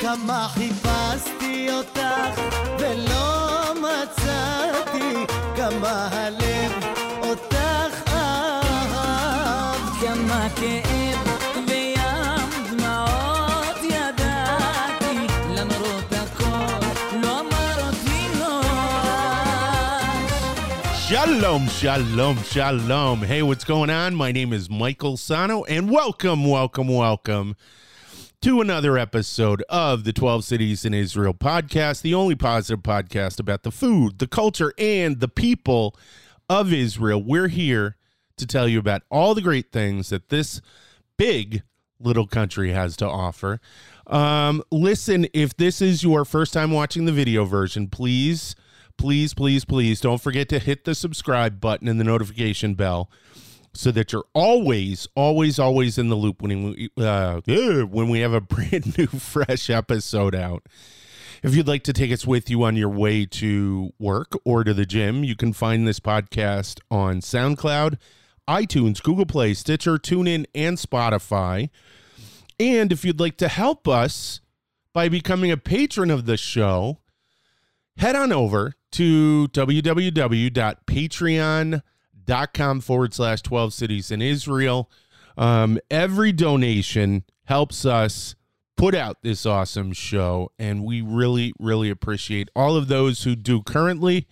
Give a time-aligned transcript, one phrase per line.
[0.00, 2.40] כמה חיפשתי אותך
[2.78, 6.72] ולא מצאתי כמה הלב
[7.22, 11.18] אותך אהב כמה כאב
[11.68, 18.62] וים דמעות ידעתי למרות הכל לא אמרות לי נואש
[21.08, 23.22] Shalom, shalom, shalom.
[23.22, 24.14] Hey, what's going on?
[24.14, 27.54] My name is Michael Sano, and welcome, welcome, welcome
[28.41, 33.61] to another episode of the 12 Cities in Israel podcast, the only positive podcast about
[33.61, 35.95] the food, the culture, and the people
[36.49, 37.21] of Israel.
[37.21, 37.97] We're here
[38.37, 40.59] to tell you about all the great things that this
[41.17, 41.61] big
[41.99, 43.61] little country has to offer.
[44.07, 48.55] Um, listen, if this is your first time watching the video version, please,
[48.97, 53.07] please, please, please don't forget to hit the subscribe button and the notification bell
[53.73, 57.39] so that you're always, always, always in the loop when we uh,
[57.85, 60.67] when we have a brand new, fresh episode out.
[61.43, 64.75] If you'd like to take us with you on your way to work or to
[64.75, 67.97] the gym, you can find this podcast on SoundCloud,
[68.47, 71.71] iTunes, Google Play, Stitcher, TuneIn, and Spotify.
[72.59, 74.39] And if you'd like to help us
[74.93, 76.99] by becoming a patron of the show,
[77.97, 81.81] head on over to www.patreon.com
[82.81, 84.89] forward slash 12 cities in Israel.
[85.37, 88.35] Um, every donation helps us
[88.77, 93.61] put out this awesome show, and we really, really appreciate all of those who do
[93.61, 94.27] currently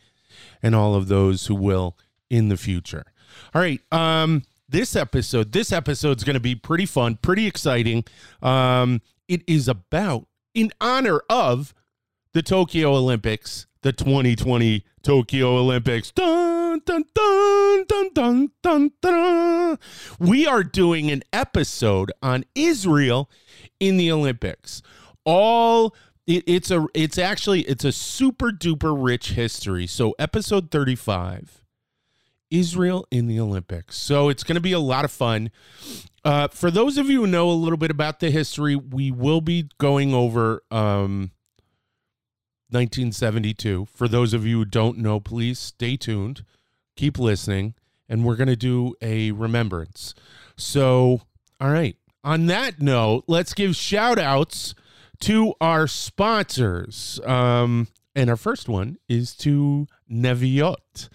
[0.64, 1.98] and all of those who will
[2.30, 3.06] in the future.
[3.54, 3.82] All right.
[3.92, 8.06] Um, this episode, this episode's going to be pretty fun, pretty exciting.
[8.42, 11.74] Um, it is about in honor of
[12.34, 16.12] the Tokyo Olympics, the 2020 Tokyo Olympics.
[16.12, 16.49] Dun,
[16.90, 19.78] dun, dun, dun, dun, dun, dun.
[20.20, 23.30] We are doing an episode on Israel
[23.80, 24.82] in the Olympics.
[25.24, 25.96] All
[26.26, 29.86] it, it's a it's actually it's a super duper rich history.
[29.86, 31.64] So episode 35
[32.50, 33.96] Israel in the Olympics.
[33.98, 35.52] So it's going to be a lot of fun.
[36.26, 39.42] Uh, for those of you who know a little bit about the history, we will
[39.42, 41.30] be going over um,
[42.72, 43.86] 1972.
[43.94, 46.44] For those of you who don't know, please stay tuned,
[47.00, 47.74] keep listening,
[48.10, 50.14] and we're going to do a remembrance.
[50.58, 51.22] So,
[51.62, 51.96] all right.
[52.26, 54.76] On that note, let's give shout outs
[55.22, 57.22] to our sponsors.
[57.26, 61.08] Um, and our first one is to Neviot.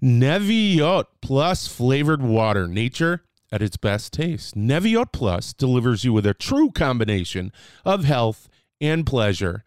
[0.00, 3.22] Neviot Plus flavored water, nature
[3.52, 4.56] at its best taste.
[4.56, 7.52] Neviot Plus delivers you with a true combination
[7.84, 8.48] of health
[8.80, 9.62] and pleasure.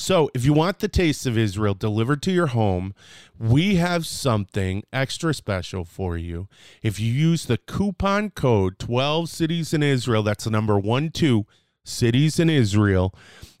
[0.00, 2.94] So, if you want the taste of Israel delivered to your home,
[3.38, 6.48] we have something extra special for you.
[6.82, 11.44] If you use the coupon code 12 cities in Israel, that's the number 1 2
[11.84, 13.14] cities in Israel,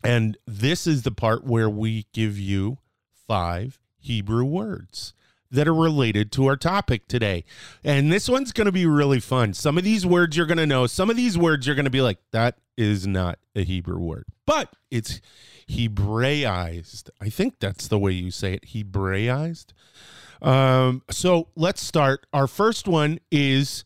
[0.04, 2.80] and this is the part where we give you
[3.28, 5.14] five Hebrew words
[5.52, 7.44] that are related to our topic today.
[7.84, 9.54] And this one's going to be really fun.
[9.54, 11.92] Some of these words you're going to know, some of these words you're going to
[11.92, 15.22] be like, that is not a Hebrew word, but it's
[15.70, 17.10] Hebraized.
[17.22, 19.68] I think that's the way you say it, Hebraized.
[20.42, 22.26] Um, so let's start.
[22.34, 23.84] Our first one is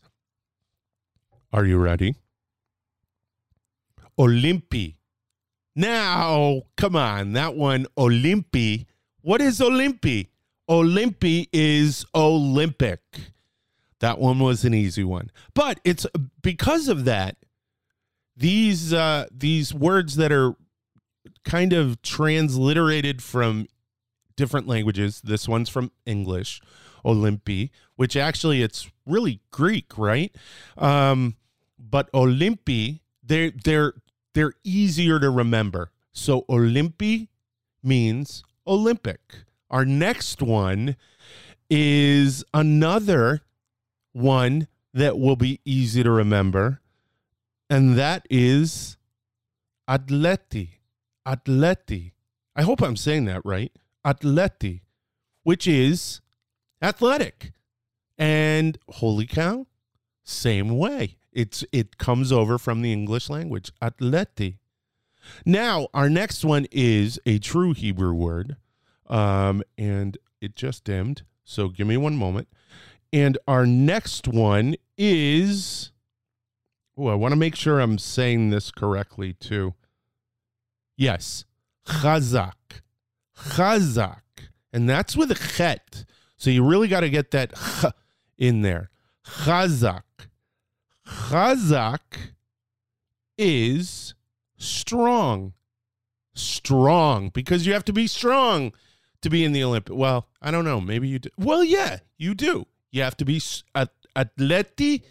[1.52, 2.14] Are you ready?
[4.18, 4.94] Olympi.
[5.74, 8.86] Now, come on, that one, Olympi.
[9.20, 10.28] What is Olympi?
[10.68, 13.00] Olympi is Olympic.
[14.00, 15.30] That one was an easy one.
[15.54, 16.06] But it's
[16.42, 17.36] because of that,
[18.36, 20.54] these uh, these words that are
[21.44, 23.66] kind of transliterated from
[24.36, 25.22] different languages.
[25.22, 26.60] This one's from English,
[27.04, 30.34] Olympi, which actually it's really Greek, right?
[30.76, 31.36] Um,
[31.78, 33.94] but Olympi, they're they're
[34.34, 35.90] they're easier to remember.
[36.12, 37.28] So Olympi
[37.82, 39.45] means Olympic.
[39.70, 40.96] Our next one
[41.68, 43.42] is another
[44.12, 46.80] one that will be easy to remember,
[47.68, 48.96] and that is
[49.88, 50.70] atleti.
[51.26, 52.12] Atleti.
[52.54, 53.72] I hope I'm saying that right.
[54.04, 54.80] Atleti,
[55.42, 56.20] which is
[56.80, 57.52] athletic.
[58.16, 59.66] And holy cow,
[60.24, 61.18] same way.
[61.32, 63.72] It's it comes over from the English language.
[63.82, 64.58] Atleti.
[65.44, 68.56] Now, our next one is a true Hebrew word
[69.08, 71.22] um, and it just dimmed.
[71.44, 72.48] So give me one moment.
[73.12, 75.92] And our next one is.
[76.98, 79.74] Oh, I want to make sure I'm saying this correctly too.
[80.96, 81.44] Yes,
[81.86, 82.80] chazak.
[83.36, 84.22] Chazak.
[84.72, 86.04] And that's with a chet.
[86.36, 87.84] So you really got to get that ch
[88.38, 88.90] in there.
[89.24, 90.02] Chazak.
[91.06, 92.32] Chazak
[93.38, 94.14] is
[94.56, 95.52] strong.
[96.34, 98.72] Strong because you have to be strong
[99.26, 99.94] to be in the Olympic.
[99.94, 100.80] Well, I don't know.
[100.80, 101.30] Maybe you do.
[101.36, 102.66] Well, yeah, you do.
[102.92, 103.42] You have to be
[103.74, 105.02] at, atleti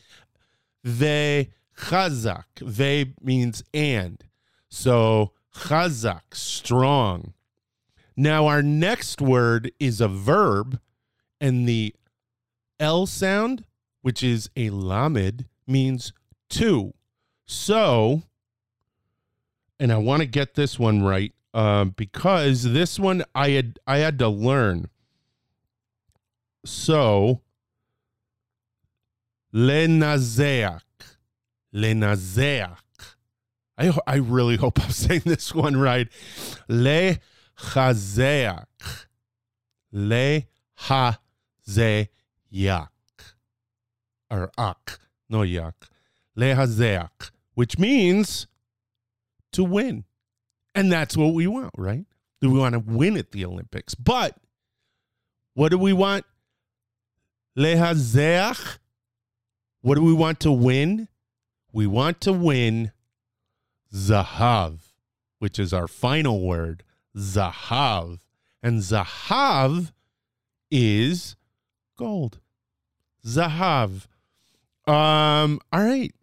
[0.85, 2.45] ve chazak.
[2.61, 4.23] Ve means and.
[4.69, 7.33] So chazak, strong.
[8.15, 10.79] Now, our next word is a verb,
[11.41, 11.93] and the
[12.79, 13.65] L sound,
[14.01, 16.13] which is a lamed, means
[16.49, 16.93] two.
[17.45, 18.23] So,
[19.77, 23.99] and I want to get this one right um, because this one I had I
[23.99, 24.89] had to learn.
[26.65, 27.41] So
[29.53, 30.81] lenazeak,
[31.73, 32.77] lenazeak.
[33.77, 36.09] I I really hope I'm saying this one right.
[36.67, 37.19] Le
[37.57, 38.65] chazeak,
[39.93, 40.43] le
[40.81, 42.09] hazeyak,
[44.29, 44.99] or ak,
[45.29, 45.87] no yak,
[46.35, 48.47] le hazeak, which means
[49.53, 50.03] to win.
[50.75, 52.05] And that's what we want, right?
[52.41, 53.95] Do we want to win at the Olympics?
[53.95, 54.35] But
[55.53, 56.25] what do we want?
[57.57, 58.77] Lehazeach.
[59.81, 61.07] What do we want to win?
[61.71, 62.91] We want to win
[63.93, 64.79] Zahav,
[65.39, 66.83] which is our final word,
[67.15, 68.19] Zahav.
[68.61, 69.93] And Zahav
[70.69, 71.35] is
[71.97, 72.39] gold.
[73.25, 74.07] Zahav.
[74.87, 76.13] Um, all right.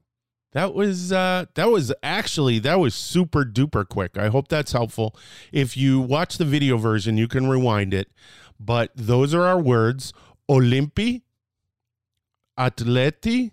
[0.53, 4.19] That was uh that was actually that was super duper quick.
[4.19, 5.17] I hope that's helpful.
[5.51, 8.11] If you watch the video version, you can rewind it.
[8.61, 10.13] But those are our words.
[10.51, 11.23] Olympi,
[12.59, 13.53] atleti,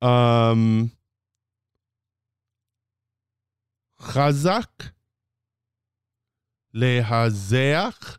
[0.00, 0.92] um
[4.00, 4.92] chazak,
[6.74, 8.16] lehazeach,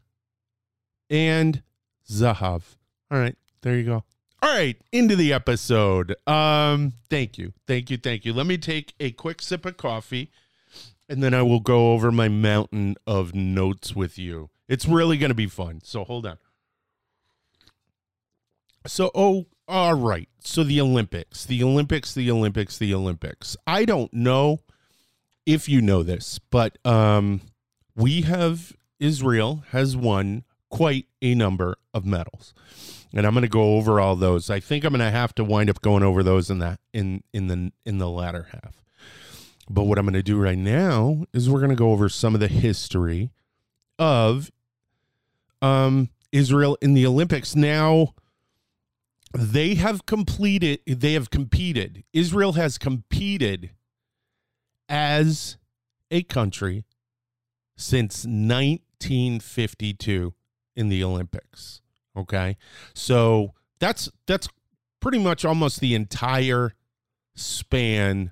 [1.10, 1.64] and
[2.08, 2.62] zahav.
[3.10, 4.04] All right, there you go.
[4.44, 6.16] All right, into the episode.
[6.26, 8.34] Um, thank you, thank you, thank you.
[8.34, 10.32] Let me take a quick sip of coffee,
[11.08, 14.50] and then I will go over my mountain of notes with you.
[14.68, 15.82] It's really going to be fun.
[15.84, 16.40] So hold on.
[18.88, 20.28] So, oh, all right.
[20.44, 23.56] So the Olympics, the Olympics, the Olympics, the Olympics.
[23.68, 24.62] I don't know
[25.46, 27.42] if you know this, but um,
[27.96, 32.54] we have Israel has won quite a number of medals
[33.14, 34.50] and I'm going to go over all those.
[34.50, 37.24] I think I'm going to have to wind up going over those in that in
[37.34, 38.82] in the in the latter half.
[39.70, 42.34] But what I'm going to do right now is we're going to go over some
[42.34, 43.32] of the history
[44.00, 44.50] of
[45.62, 47.54] um Israel in the Olympics.
[47.56, 48.14] Now
[49.34, 53.72] they have completed they have competed israel has competed
[54.90, 55.58] as
[56.10, 56.84] a country
[57.78, 60.34] since 1952
[60.76, 61.82] in the olympics
[62.16, 62.58] okay?
[62.94, 64.48] So that's that's
[65.00, 66.74] pretty much almost the entire
[67.36, 68.32] span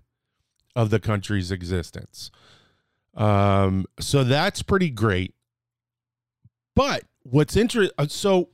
[0.75, 2.31] of the country's existence.
[3.15, 5.33] Um so that's pretty great.
[6.75, 8.49] But what's interesting so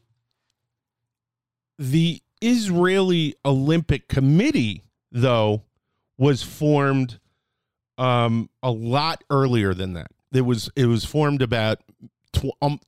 [1.78, 5.64] the Israeli Olympic Committee, though,
[6.18, 7.20] was formed
[7.98, 10.08] um, a lot earlier than that.
[10.34, 11.80] It was it was formed about
[12.34, 12.80] tw- um,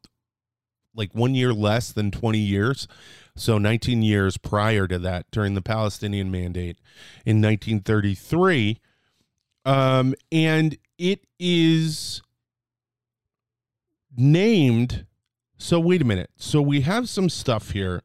[0.98, 2.88] like one year less than twenty years,
[3.36, 6.78] so nineteen years prior to that, during the Palestinian Mandate
[7.26, 8.82] in nineteen thirty three,
[9.64, 12.22] um, and it is
[14.18, 15.06] named.
[15.60, 16.32] So wait a minute.
[16.36, 18.04] So we have some stuff here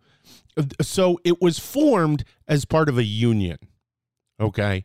[0.81, 3.59] so it was formed as part of a union
[4.41, 4.85] okay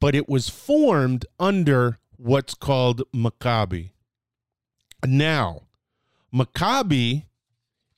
[0.00, 3.90] but it was formed under what's called maccabi
[5.04, 5.62] now
[6.34, 7.24] maccabi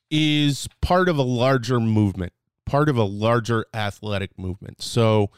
[0.09, 2.33] is part of a larger movement
[2.65, 5.29] part of a larger athletic movement so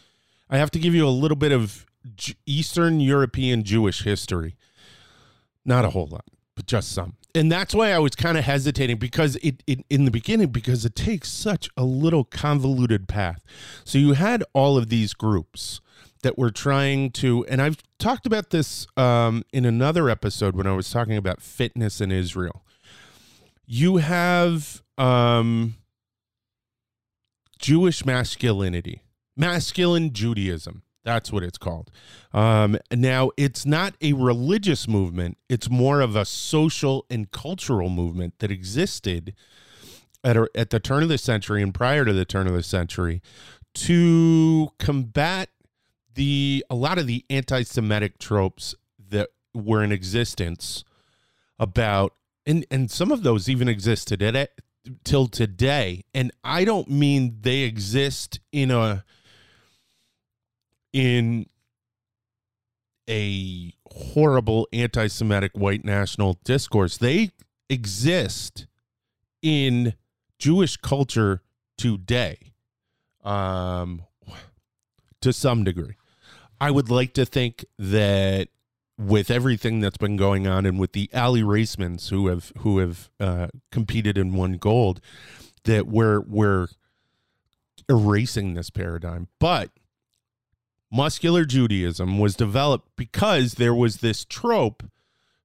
[0.50, 1.86] i have to give you a little bit of
[2.46, 4.56] eastern european jewish history
[5.66, 6.26] not a whole lot
[6.56, 10.06] but just some and that's why I was kind of hesitating because it, it in
[10.06, 13.42] the beginning because it takes such a little convoluted path.
[13.84, 15.80] So you had all of these groups
[16.24, 20.74] that were trying to, and I've talked about this um, in another episode when I
[20.74, 22.64] was talking about fitness in Israel.
[23.74, 25.76] You have um,
[27.58, 29.04] Jewish masculinity,
[29.38, 30.84] masculine Judaism.
[31.06, 31.90] That's what it's called.
[32.34, 38.40] Um, now, it's not a religious movement, it's more of a social and cultural movement
[38.40, 39.36] that existed
[40.22, 42.64] at, a, at the turn of the century and prior to the turn of the
[42.64, 43.22] century
[43.76, 45.48] to combat
[46.14, 50.84] the a lot of the anti-Semitic tropes that were in existence
[51.58, 54.48] about and and some of those even existed today
[55.04, 59.04] till today and I don't mean they exist in a
[60.94, 61.46] in
[63.10, 66.98] a horrible anti Semitic white national discourse.
[66.98, 67.32] They
[67.70, 68.68] exist
[69.42, 69.94] in
[70.40, 71.42] Jewish culture
[71.78, 72.54] today
[73.24, 74.04] um,
[75.22, 75.96] to some degree.
[76.60, 78.50] I would like to think that
[79.02, 83.10] with everything that's been going on and with the Aly Raismans who have who have
[83.20, 85.02] uh, competed and won gold,
[85.64, 86.68] that we're we're
[87.90, 89.28] erasing this paradigm.
[89.40, 89.72] But
[90.92, 94.84] muscular Judaism was developed because there was this trope.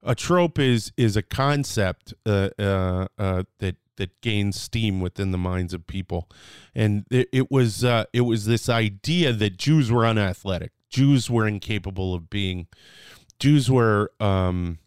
[0.03, 5.39] A trope is is a concept uh, uh, uh, that that gains steam within the
[5.39, 6.29] minds of people,
[6.75, 11.47] and it, it was uh, it was this idea that Jews were unathletic, Jews were
[11.47, 12.67] incapable of being,
[13.39, 14.79] Jews were um,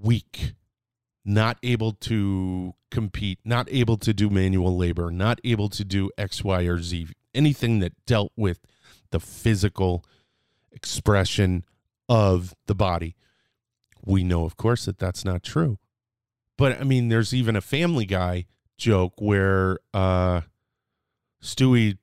[0.00, 0.54] weak,
[1.24, 6.42] not able to compete, not able to do manual labor, not able to do X,
[6.42, 8.60] Y, or Z anything that dealt with
[9.10, 10.04] the physical
[10.72, 11.64] expression
[12.08, 13.16] of the body.
[14.04, 15.78] We know, of course, that that's not true.
[16.56, 20.42] But I mean, there's even a Family Guy joke where uh,
[21.42, 21.98] Stewie,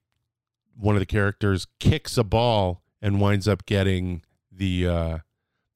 [0.75, 5.17] one of the characters, kicks a ball and winds up getting the uh,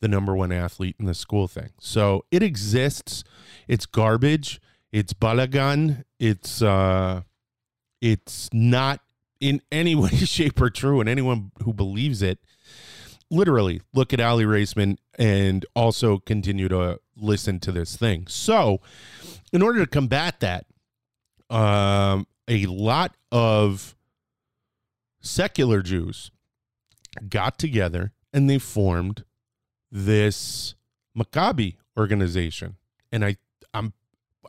[0.02, 1.70] the number one athlete in the school thing.
[1.80, 3.24] So it exists.
[3.68, 4.60] It's garbage.
[4.92, 6.04] It's balagan.
[6.20, 7.22] It's uh,
[8.02, 9.02] it's not
[9.40, 12.40] in any way, shape, or true, and anyone who believes it,
[13.30, 18.28] literally look at Aly Raisman and also continue to listen to this thing.
[18.28, 18.82] So,
[19.54, 20.66] in order to combat that,
[21.50, 23.96] um, a lot of
[25.22, 26.32] secular Jews
[27.30, 29.24] got together and they formed
[29.92, 30.76] this
[31.18, 32.78] Maccabi organization.
[33.12, 33.38] And I,
[33.74, 33.94] I'm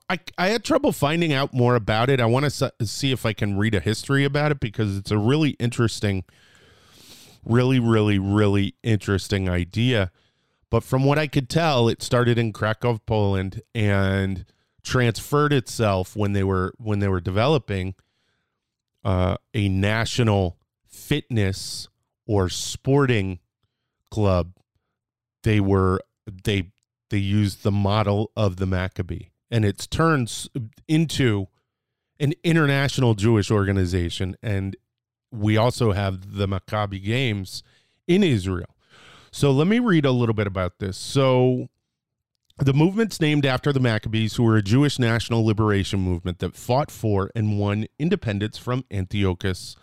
[0.09, 2.21] I, I had trouble finding out more about it.
[2.21, 5.19] I want to see if I can read a history about it because it's a
[5.19, 6.25] really interesting,
[7.45, 10.11] really, really, really interesting idea.
[10.71, 14.45] But from what I could tell, it started in Krakow, Poland, and
[14.83, 17.95] transferred itself when they were when they were developing
[19.05, 21.89] uh, a national fitness
[22.27, 23.39] or sporting
[24.11, 24.53] club.
[25.43, 26.01] They were
[26.45, 26.71] they
[27.11, 30.49] they used the model of the Maccabee and it's turned
[30.89, 31.49] into
[32.19, 34.37] an international Jewish organization.
[34.43, 34.77] And
[35.31, 37.63] we also have the Maccabi Games
[38.07, 38.77] in Israel.
[39.31, 40.97] So let me read a little bit about this.
[40.97, 41.69] So
[42.59, 46.91] The movement's named after the Maccabees, who were a Jewish national liberation movement that fought
[46.91, 49.75] for and won independence from Antiochus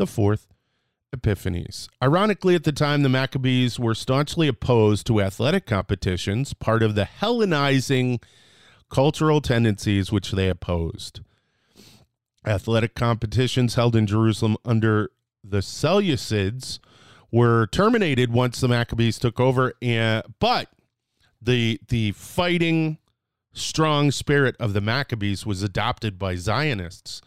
[0.00, 0.46] IV
[1.12, 1.88] Epiphanes.
[2.02, 7.04] Ironically, at the time, the Maccabees were staunchly opposed to athletic competitions, part of the
[7.04, 8.22] Hellenizing
[8.90, 11.20] cultural tendencies which they opposed.
[12.46, 15.10] Athletic competitions held in Jerusalem under
[15.44, 16.78] the Seleucids
[17.30, 20.68] were terminated once the Maccabees took over, and, but
[21.40, 22.98] the the fighting
[23.52, 27.20] strong spirit of the Maccabees was adopted by Zionists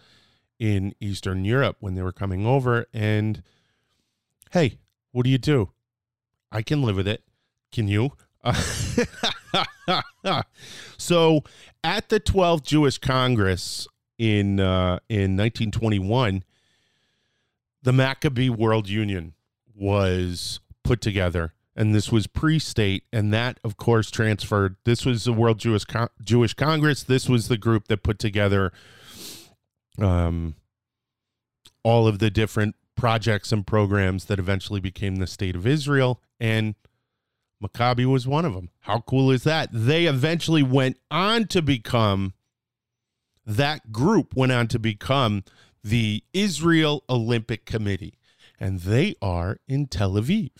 [0.59, 2.85] in Eastern Europe when they were coming over.
[2.93, 3.43] And
[4.51, 4.79] hey,
[5.11, 5.71] what do you do?
[6.51, 7.23] I can live with it.
[7.71, 8.11] Can you?
[10.97, 11.43] so
[11.83, 13.87] at the 12th Jewish Congress
[14.17, 16.43] in uh, in 1921,
[17.81, 19.33] the Maccabi World Union
[19.73, 25.33] was put together and this was pre-state and that of course transferred this was the
[25.33, 28.71] world jewish Con- jewish congress this was the group that put together
[29.99, 30.55] um
[31.83, 36.75] all of the different projects and programs that eventually became the state of israel and
[37.63, 42.33] maccabi was one of them how cool is that they eventually went on to become
[43.45, 45.43] that group went on to become
[45.83, 48.17] the israel olympic committee
[48.59, 50.51] and they are in tel aviv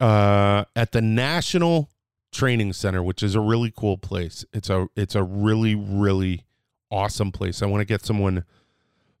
[0.00, 1.90] uh, at the National
[2.32, 4.44] Training Center, which is a really cool place.
[4.52, 6.46] It's a it's a really really
[6.90, 7.62] awesome place.
[7.62, 8.44] I want to get someone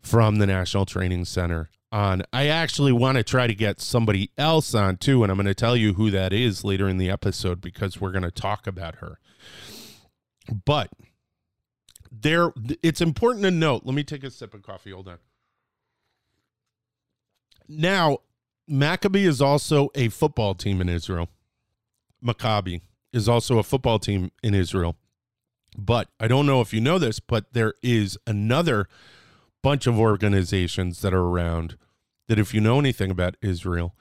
[0.00, 2.22] from the National Training Center on.
[2.32, 5.54] I actually want to try to get somebody else on too, and I'm going to
[5.54, 8.96] tell you who that is later in the episode because we're going to talk about
[8.96, 9.18] her.
[10.64, 10.90] But
[12.10, 13.82] there, it's important to note.
[13.84, 14.90] Let me take a sip of coffee.
[14.90, 15.18] Hold on.
[17.68, 18.18] Now,
[18.68, 21.28] Maccabi is also a football team in Israel.
[22.24, 22.80] Maccabi
[23.12, 24.96] is also a football team in Israel.
[25.76, 28.88] But I don't know if you know this, but there is another
[29.62, 31.76] bunch of organizations that are around
[32.28, 33.94] that, if you know anything about Israel,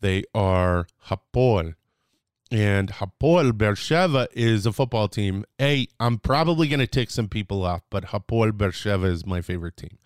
[0.00, 1.74] they are Hapoel.
[2.50, 5.44] And Hapoel Beersheva is a football team.
[5.60, 9.76] A, I'm probably going to tick some people off, but Hapoel Beersheva is my favorite
[9.76, 9.98] team.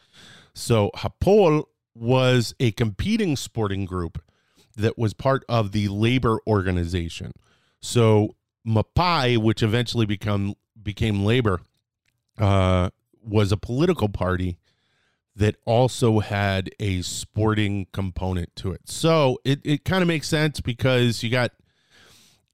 [0.55, 1.65] So Hapoel
[1.95, 4.23] was a competing sporting group
[4.77, 7.33] that was part of the labor organization.
[7.81, 11.61] So Mapai, which eventually become became labor,
[12.39, 12.91] uh,
[13.23, 14.57] was a political party
[15.37, 18.81] that also had a sporting component to it.
[18.87, 21.53] So it, it kind of makes sense because you got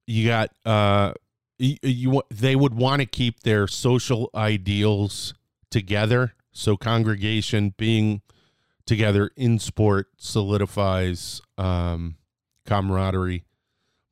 [0.07, 1.15] you got uh
[1.59, 5.33] you, you they would want to keep their social ideals
[5.71, 6.35] together.
[6.51, 8.21] So congregation being
[8.85, 12.17] together in sport solidifies um,
[12.67, 13.45] camaraderie,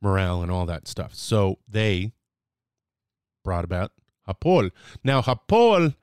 [0.00, 1.14] morale, and all that stuff.
[1.14, 2.12] So they
[3.44, 3.92] brought about
[4.28, 4.70] Hapoel.
[5.02, 5.96] Now, Hapoel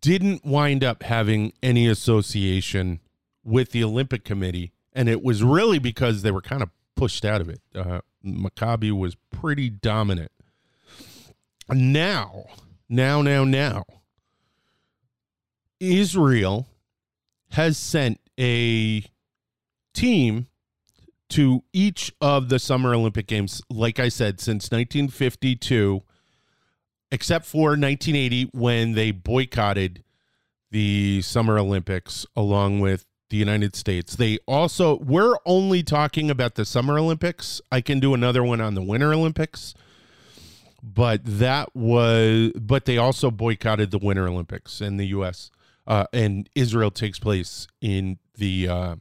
[0.00, 3.00] didn't wind up having any association
[3.44, 7.40] with the Olympic Committee, and it was really because they were kind of pushed out
[7.40, 7.60] of it.
[7.74, 10.30] Uh, Maccabi was pretty dominant.
[11.68, 12.44] Now,
[12.88, 13.84] now, now, now,
[15.78, 16.68] Israel
[17.52, 19.04] has sent a
[19.94, 20.46] team
[21.30, 26.02] to each of the Summer Olympic Games, like I said, since 1952,
[27.12, 30.04] except for 1980 when they boycotted
[30.70, 34.16] the Summer Olympics along with the United States.
[34.16, 37.60] They also, we're only talking about the Summer Olympics.
[37.70, 39.74] I can do another one on the Winter Olympics.
[40.82, 45.50] But that was, but they also boycotted the Winter Olympics in the U.S
[45.90, 48.96] uh, and Israel takes place in the uh,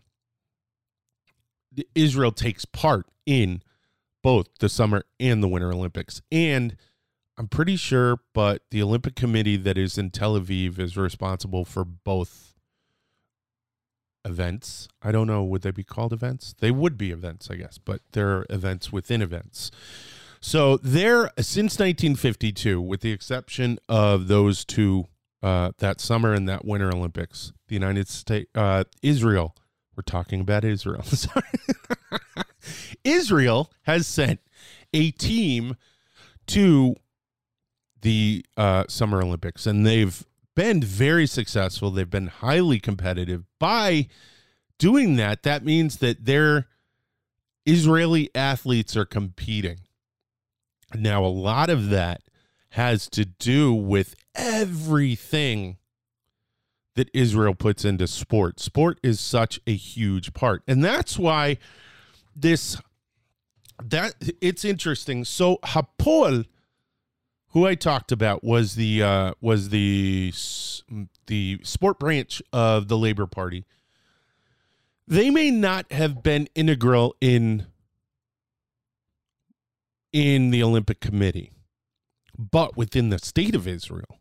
[1.94, 3.62] Israel takes part in
[4.24, 6.22] both the summer and the winter Olympics.
[6.32, 6.76] And
[7.40, 11.86] I'm pretty sure, but the Olympic Committee that is in Tel Aviv is responsible for
[11.86, 12.54] both
[14.26, 14.90] events.
[15.02, 16.54] I don't know, would they be called events?
[16.60, 19.72] They would be events, I guess, but they're events within events.
[20.42, 25.06] So there, since 1952, with the exception of those two
[25.42, 27.54] uh, that summer and that winter Olympics.
[27.68, 29.56] The United States, uh, Israel.
[29.96, 31.04] We're talking about Israel.
[31.04, 31.44] Sorry.
[33.04, 34.42] Israel has sent
[34.94, 35.78] a team
[36.48, 36.96] to
[38.02, 41.92] the uh, Summer Olympics, and they've been very successful.
[41.92, 43.46] They've been highly competitive.
[43.60, 44.08] By
[44.78, 46.68] doing that, that means that their
[47.66, 49.80] Israeli athletes are competing.
[50.96, 52.24] Now, a lot of that
[52.72, 55.78] has to do with everything
[56.96, 58.60] that Israel puts into sport.
[58.60, 60.64] Sport is such a huge part.
[60.68, 61.58] And that's why
[62.36, 62.78] this
[63.82, 65.24] that it's interesting.
[65.24, 66.46] So Hapoel
[67.52, 70.34] who I talked about was the uh, was the
[71.28, 73.66] the sport branch of the Labor Party.
[75.08, 77.66] They may not have been integral in
[80.14, 81.52] in the Olympic Committee,
[82.38, 84.20] but within the state of Israel,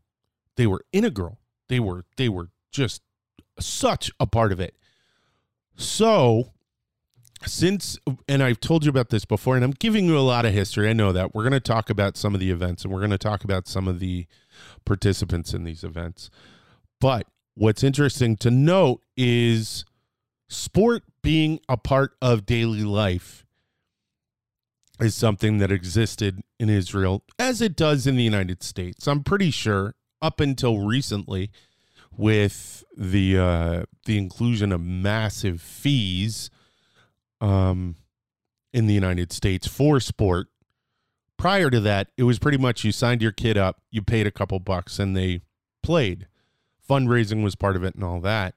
[0.56, 1.38] they were integral.
[1.68, 3.02] They were they were just
[3.60, 4.76] such a part of it.
[5.76, 6.52] So,
[7.46, 7.98] since
[8.28, 10.88] and I've told you about this before, and I'm giving you a lot of history.
[10.88, 13.10] I know that we're going to talk about some of the events, and we're going
[13.10, 14.26] to talk about some of the
[14.84, 16.30] participants in these events.
[17.00, 19.84] But what's interesting to note is
[20.48, 23.44] sport being a part of daily life
[25.00, 29.06] is something that existed in Israel as it does in the United States.
[29.06, 31.50] I'm pretty sure up until recently
[32.16, 36.50] with the uh the inclusion of massive fees
[37.40, 37.96] um
[38.72, 40.48] in the United States for sport.
[41.36, 44.30] Prior to that, it was pretty much you signed your kid up, you paid a
[44.30, 45.40] couple bucks and they
[45.82, 46.26] played.
[46.88, 48.54] Fundraising was part of it and all that.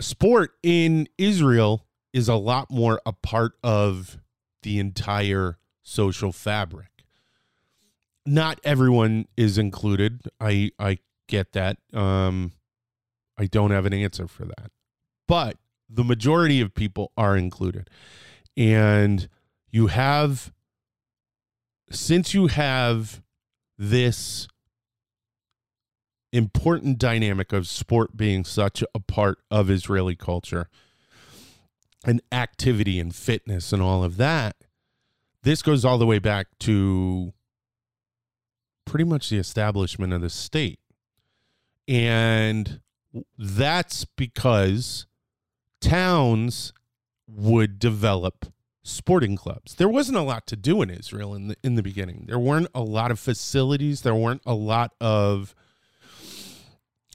[0.00, 4.18] Sport in Israel is a lot more a part of
[4.62, 6.88] the entire social fabric.
[8.24, 10.22] Not everyone is included.
[10.40, 11.78] I I get that.
[11.92, 12.52] Um
[13.38, 14.70] I don't have an answer for that.
[15.26, 15.56] But
[15.92, 17.90] the majority of people are included.
[18.56, 19.28] And
[19.70, 20.52] you have
[21.90, 23.22] since you have
[23.78, 24.48] this
[26.32, 30.68] important dynamic of sport being such a part of Israeli culture
[32.04, 34.56] and activity and fitness and all of that,
[35.42, 37.34] this goes all the way back to
[38.86, 40.80] pretty much the establishment of the state.
[41.86, 42.80] And
[43.36, 45.06] that's because
[45.82, 46.72] towns
[47.26, 49.74] would develop sporting clubs.
[49.74, 52.24] There wasn't a lot to do in Israel in the in the beginning.
[52.26, 55.54] There weren't a lot of facilities, there weren't a lot of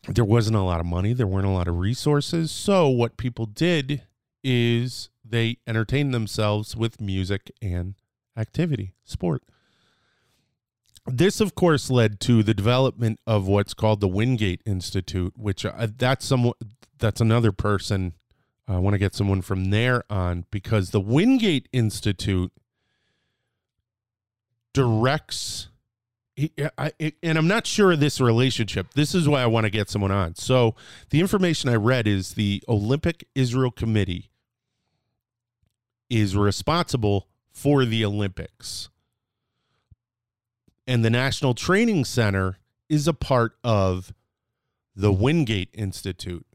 [0.07, 2.51] there wasn't a lot of money, there weren't a lot of resources.
[2.51, 4.03] So what people did
[4.43, 7.95] is they entertained themselves with music and
[8.37, 9.43] activity, sport.
[11.05, 15.87] This, of course, led to the development of what's called the Wingate Institute, which uh,
[15.97, 16.51] that's some
[16.99, 18.13] that's another person.
[18.67, 22.51] I want to get someone from there on because the Wingate Institute
[24.73, 25.69] directs,
[26.37, 28.93] and I'm not sure of this relationship.
[28.93, 30.35] This is why I want to get someone on.
[30.35, 30.75] So
[31.09, 34.29] the information I read is the Olympic Israel Committee
[36.09, 38.89] is responsible for the Olympics.
[40.85, 44.13] And the National Training Center is a part of
[44.95, 46.46] the Wingate Institute.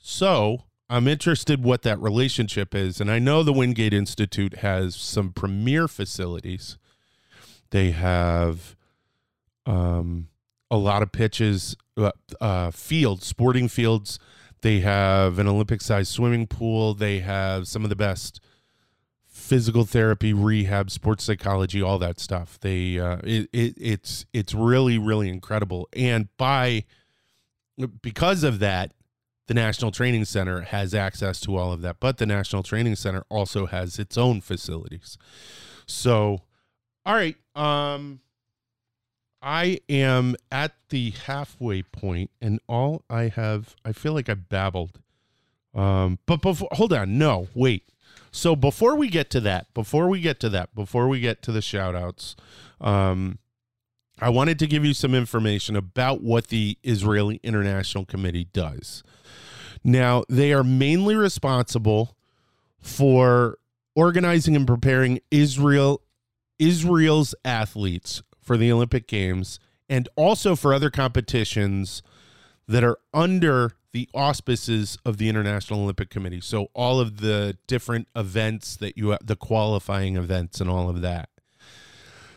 [0.00, 3.00] So I'm interested what that relationship is.
[3.00, 6.78] And I know the Wingate Institute has some premier facilities.
[7.70, 8.74] They have
[9.66, 10.28] um,
[10.70, 12.10] a lot of pitches, uh,
[12.40, 14.18] uh, fields, sporting fields.
[14.62, 16.94] They have an Olympic sized swimming pool.
[16.94, 18.40] They have some of the best
[19.28, 22.58] physical therapy, rehab, sports psychology, all that stuff.
[22.60, 26.84] They uh, it, it it's it's really really incredible, and by
[28.02, 28.92] because of that,
[29.50, 31.96] the National Training Center has access to all of that.
[31.98, 35.18] But the National Training Center also has its own facilities.
[35.86, 36.42] So,
[37.04, 38.20] all right, um,
[39.42, 45.00] I am at the halfway point, and all I have, I feel like I babbled.
[45.74, 47.88] Um, but before, hold on, no, wait.
[48.30, 51.50] So before we get to that, before we get to that, before we get to
[51.50, 52.36] the shout outs,
[52.80, 53.40] um,
[54.20, 59.02] I wanted to give you some information about what the Israeli International Committee does.
[59.82, 62.16] Now, they are mainly responsible
[62.80, 63.58] for
[63.94, 66.02] organizing and preparing Israel
[66.58, 72.02] Israel's athletes for the Olympic Games and also for other competitions
[72.68, 76.40] that are under the auspices of the International Olympic Committee.
[76.40, 81.30] So all of the different events that you the qualifying events and all of that.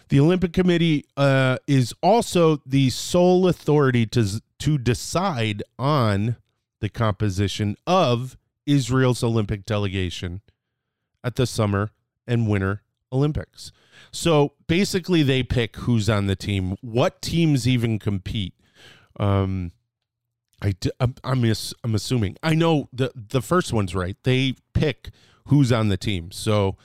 [0.09, 6.37] The Olympic Committee uh, is also the sole authority to to decide on
[6.79, 10.41] the composition of Israel's Olympic delegation
[11.23, 11.91] at the Summer
[12.27, 13.71] and Winter Olympics.
[14.11, 18.53] So basically, they pick who's on the team, what teams even compete.
[19.19, 19.71] Um,
[20.61, 21.15] I I'm,
[21.83, 24.17] I'm assuming I know the the first one's right.
[24.23, 25.09] They pick
[25.47, 26.31] who's on the team.
[26.31, 26.77] So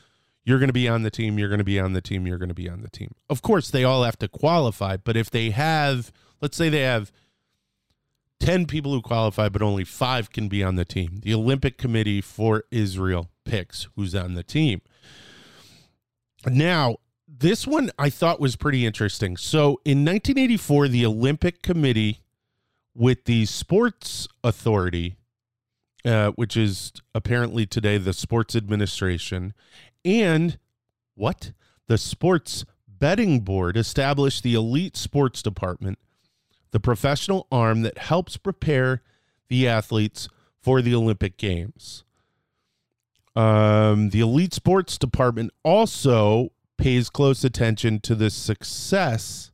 [0.49, 1.39] you're going to be on the team.
[1.39, 2.27] You're going to be on the team.
[2.27, 3.15] You're going to be on the team.
[3.29, 4.97] Of course, they all have to qualify.
[4.97, 7.13] But if they have, let's say they have
[8.41, 11.21] 10 people who qualify, but only five can be on the team.
[11.23, 14.81] The Olympic Committee for Israel picks who's on the team.
[16.47, 19.37] Now, this one I thought was pretty interesting.
[19.37, 22.21] So in 1984, the Olympic Committee
[22.95, 25.17] with the Sports Authority,
[26.07, 29.53] uh, which is apparently today the Sports Administration,
[30.05, 30.59] and
[31.15, 31.53] what?
[31.87, 35.99] The Sports Betting Board established the Elite Sports Department,
[36.71, 39.03] the professional arm that helps prepare
[39.49, 40.29] the athletes
[40.61, 42.05] for the Olympic Games.
[43.35, 49.53] Um, the Elite Sports Department also pays close attention to the success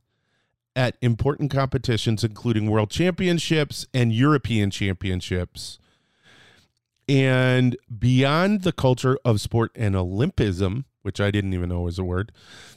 [0.75, 5.79] at important competitions, including world championships and European championships.
[7.07, 12.03] And beyond the culture of sport and Olympism, which I didn't even know was a
[12.03, 12.31] word,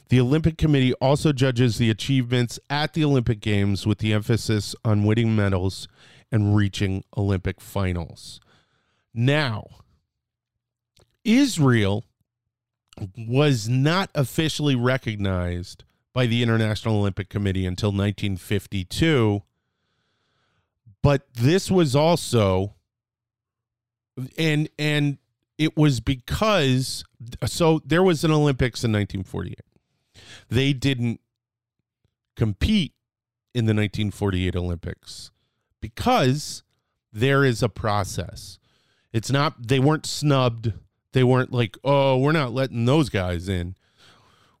[0.09, 5.03] the Olympic Committee also judges the achievements at the Olympic Games with the emphasis on
[5.03, 5.87] winning medals
[6.31, 8.39] and reaching Olympic finals.
[9.13, 9.65] Now,
[11.23, 12.05] Israel
[13.17, 19.41] was not officially recognized by the International Olympic Committee until 1952.
[21.01, 22.75] But this was also
[24.37, 25.17] and and
[25.57, 27.03] it was because
[27.45, 29.59] so there was an Olympics in 1948.
[30.49, 31.19] They didn't
[32.35, 32.93] compete
[33.53, 35.31] in the 1948 Olympics
[35.81, 36.63] because
[37.11, 38.59] there is a process.
[39.11, 40.73] It's not they weren't snubbed
[41.13, 43.75] they weren't like, oh, we're not letting those guys in.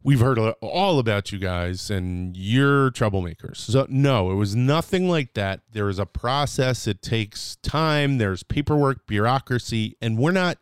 [0.01, 3.57] We've heard all about you guys and you're troublemakers.
[3.57, 5.61] So, no, it was nothing like that.
[5.73, 6.87] There is a process.
[6.87, 8.17] It takes time.
[8.17, 10.57] There's paperwork, bureaucracy, and we're not,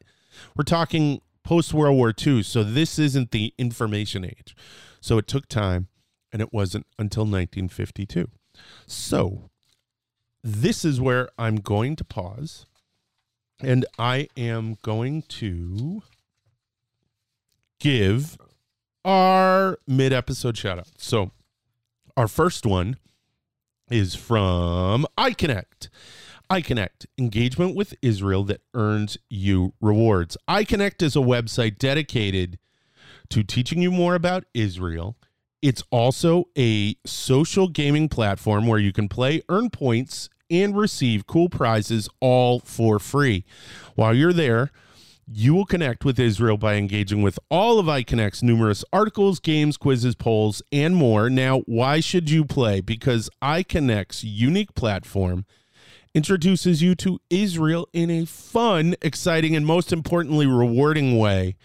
[0.56, 2.42] we're talking post World War II.
[2.42, 4.56] So, this isn't the information age.
[5.02, 5.88] So, it took time
[6.34, 8.30] and it wasn't until 1952.
[8.88, 9.52] So,
[10.44, 12.66] this is where I'm going to pause
[13.60, 16.04] and I am going to
[17.80, 18.38] give
[19.08, 20.90] our mid episode shout out.
[20.98, 21.32] So,
[22.18, 22.98] our first one
[23.90, 25.88] is from iConnect.
[26.52, 30.38] iConnect, engagement with Israel that earns you rewards.
[30.50, 32.60] iConnect is a website dedicated
[33.30, 35.18] to teaching you more about Israel.
[35.62, 41.50] It's also a social gaming platform where you can play, earn points, and receive cool
[41.50, 43.46] prizes all for free.
[43.96, 44.72] While you're there,
[45.30, 50.16] you will connect with Israel by engaging with all of iConnect's numerous articles, games, quizzes,
[50.16, 51.30] polls, and more.
[51.30, 52.80] Now, why should you play?
[52.80, 55.46] Because iConnect's unique platform
[56.16, 61.58] introduces you to Israel in a fun, exciting, and most importantly, rewarding way,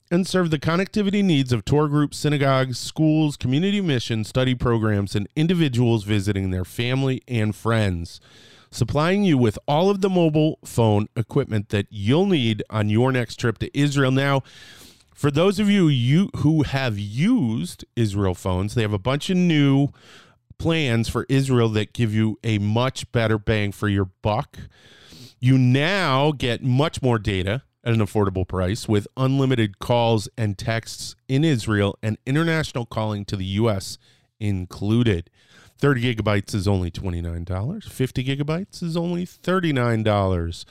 [0.10, 5.28] and serve the connectivity needs of tour groups, synagogues, schools, community missions, study programs, and
[5.36, 8.20] individuals visiting their family and friends,
[8.72, 13.38] supplying you with all of the mobile phone equipment that you'll need on your next
[13.38, 14.12] trip to Israel.
[14.12, 14.44] Now,
[15.14, 19.38] for those of you, you who have used Israel phones, they have a bunch of
[19.38, 19.90] new
[20.58, 24.58] plans for Israel that give you a much better bang for your buck.
[25.40, 31.16] You now get much more data at an affordable price with unlimited calls and texts
[31.30, 33.98] in Israel and international calling to the U.S.
[34.42, 35.30] included.
[35.78, 37.84] 30 gigabytes is only $29.
[37.86, 40.66] 50 gigabytes is only $39.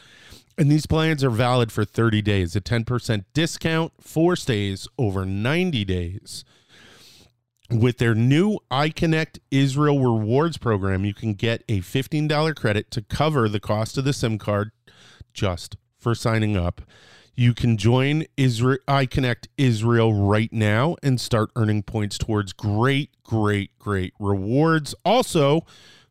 [0.58, 5.86] And these plans are valid for 30 days, a 10% discount, four stays over 90
[5.86, 6.44] days.
[7.70, 13.48] With their new iConnect Israel Rewards program, you can get a $15 credit to cover
[13.48, 14.72] the cost of the SIM card
[15.32, 16.82] just for signing up.
[17.34, 23.76] You can join Israel iConnect Israel right now and start earning points towards great, great,
[23.80, 24.94] great rewards.
[25.04, 25.66] Also,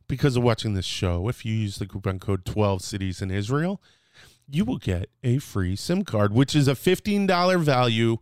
[0.06, 3.80] because of watching this show, if you use the coupon code 12 cities in Israel,
[4.46, 8.18] you will get a free SIM card, which is a $15 value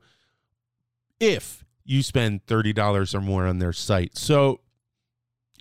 [1.18, 4.16] if you spend $30 or more on their site.
[4.16, 4.60] So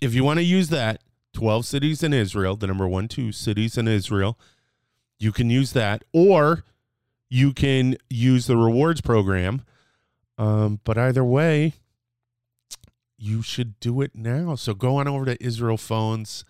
[0.00, 3.76] if you want to use that, 12 cities in Israel, the number one, two cities
[3.76, 4.38] in Israel,
[5.18, 6.62] you can use that, or
[7.28, 9.62] you can use the rewards program.
[10.36, 11.74] Um, but either way,
[13.16, 14.54] you should do it now.
[14.54, 16.44] So go on over to Israel Phones,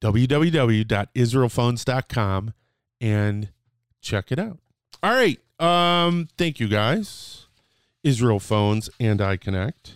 [0.00, 2.54] www.israelphones.com,
[3.00, 3.48] and
[4.00, 4.58] check it out.
[5.02, 5.40] All right.
[5.58, 7.46] Um, thank you guys.
[8.02, 9.94] Israel Phones and I Connect.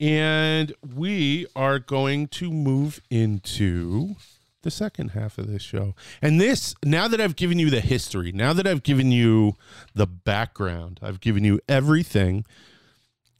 [0.00, 4.16] And we are going to move into
[4.64, 5.94] the second half of this show.
[6.20, 9.54] And this, now that I've given you the history, now that I've given you
[9.94, 12.44] the background, I've given you everything.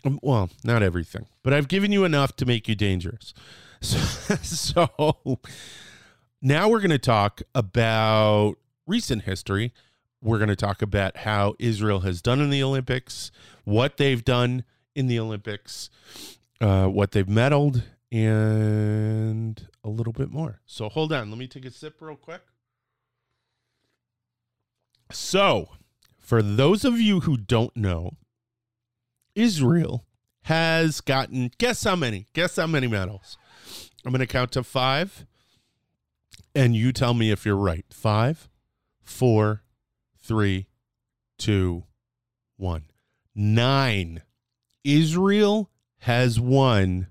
[0.05, 3.35] um, Well, not everything, but I've given you enough to make you dangerous.
[3.85, 5.41] So, so
[6.41, 8.55] now we're going to talk about
[8.87, 9.75] recent history.
[10.23, 13.31] We're going to talk about how Israel has done in the Olympics,
[13.65, 15.91] what they've done in the Olympics,
[16.63, 17.83] uh, what they've medaled,
[18.15, 20.61] and a little bit more.
[20.67, 21.31] So hold on.
[21.31, 22.43] Let me take a sip real quick.
[25.11, 25.71] So,
[26.21, 28.13] for those of you who don't know,
[29.35, 30.05] Israel
[30.43, 32.27] has gotten, guess how many?
[32.35, 33.37] Guess how many medals?
[34.05, 35.27] I'm going to count to five,
[36.55, 37.85] and you tell me if you're right.
[37.91, 38.49] Five,
[39.03, 39.63] four,
[40.23, 40.69] three,
[41.37, 41.85] two,
[42.57, 42.85] one.
[43.35, 44.23] Nine.
[44.85, 47.09] Israel has won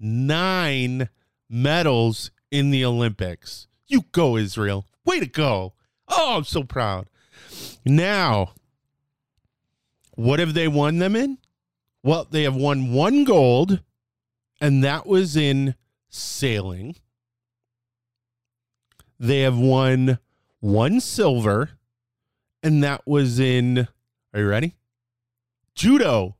[0.00, 1.08] nine
[1.48, 3.68] medals in the Olympics.
[3.86, 4.86] You go, Israel.
[5.04, 5.74] Way to go.
[6.08, 7.06] Oh, I'm so proud.
[7.84, 8.54] Now,
[10.14, 11.38] what have they won them in?
[12.02, 13.80] Well, they have won one gold,
[14.60, 15.74] and that was in
[16.08, 16.96] sailing.
[19.18, 20.18] They have won
[20.60, 21.70] one silver,
[22.62, 23.86] and that was in,
[24.32, 24.76] are you ready?
[25.74, 26.36] Judo.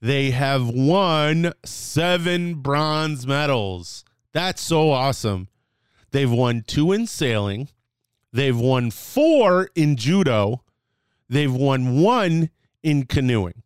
[0.00, 4.04] They have won seven bronze medals.
[4.32, 5.48] That's so awesome.
[6.10, 7.68] They've won two in sailing.
[8.32, 10.62] They've won four in judo.
[11.28, 12.50] They've won one
[12.82, 13.62] in canoeing.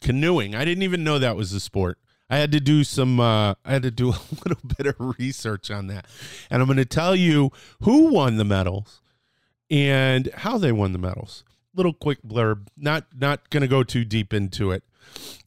[0.00, 0.54] Canoeing.
[0.54, 1.98] I didn't even know that was a sport.
[2.30, 5.70] I had to do some uh, I had to do a little bit of research
[5.70, 6.06] on that.
[6.50, 9.02] And I'm going to tell you who won the medals
[9.70, 11.44] and how they won the medals.
[11.74, 12.68] Little quick blurb.
[12.76, 14.82] Not not going to go too deep into it.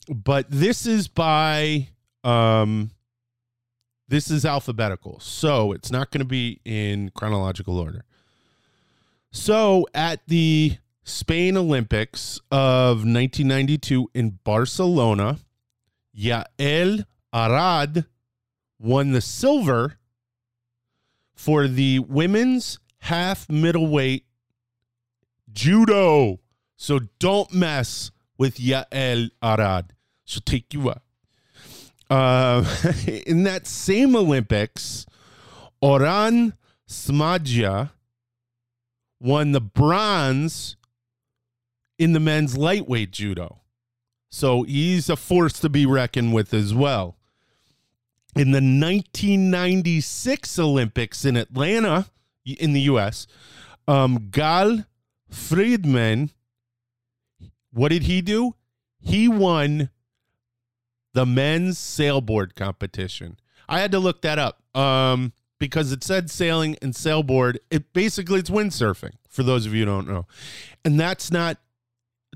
[0.07, 1.89] But this is by
[2.23, 2.91] um
[4.07, 5.19] this is alphabetical.
[5.19, 8.05] So it's not going to be in chronological order.
[9.31, 15.39] So at the Spain Olympics of 1992 in Barcelona,
[16.17, 18.05] Yael Arad
[18.79, 19.97] won the silver
[21.33, 24.25] for the women's half middleweight
[25.51, 26.39] judo.
[26.77, 29.93] So don't mess with Yael Arad.
[30.24, 31.04] She'll take you up.
[32.10, 32.63] Uh,
[33.26, 35.06] in that same Olympics,
[35.82, 36.54] Oren
[36.88, 37.91] Smadja
[39.19, 40.76] won the bronze
[41.98, 43.62] in the men's lightweight judo.
[44.30, 47.17] So he's a force to be reckoned with as well.
[48.36, 52.08] In the 1996 Olympics in Atlanta,
[52.45, 53.28] in the US,
[53.88, 54.86] um, Gal
[55.32, 56.32] Fridman,
[57.75, 58.55] what did he do?
[59.01, 59.89] He won
[61.13, 63.38] the men's sailboard competition.
[63.67, 67.57] I had to look that up um, because it said sailing and sailboard.
[67.69, 70.25] It basically it's windsurfing for those of you don't know,
[70.83, 71.57] and that's not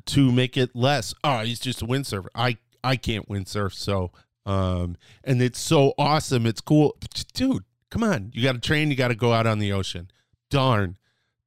[0.08, 1.14] to make it less.
[1.24, 2.28] Oh, he's just a windsurfer.
[2.36, 4.12] I I can't windsurf, so
[4.46, 6.46] um, and it's so awesome.
[6.46, 6.98] It's cool,
[7.34, 7.64] dude.
[7.90, 8.90] Come on, you got to train.
[8.90, 10.12] You got to go out on the ocean.
[10.50, 10.98] Darn,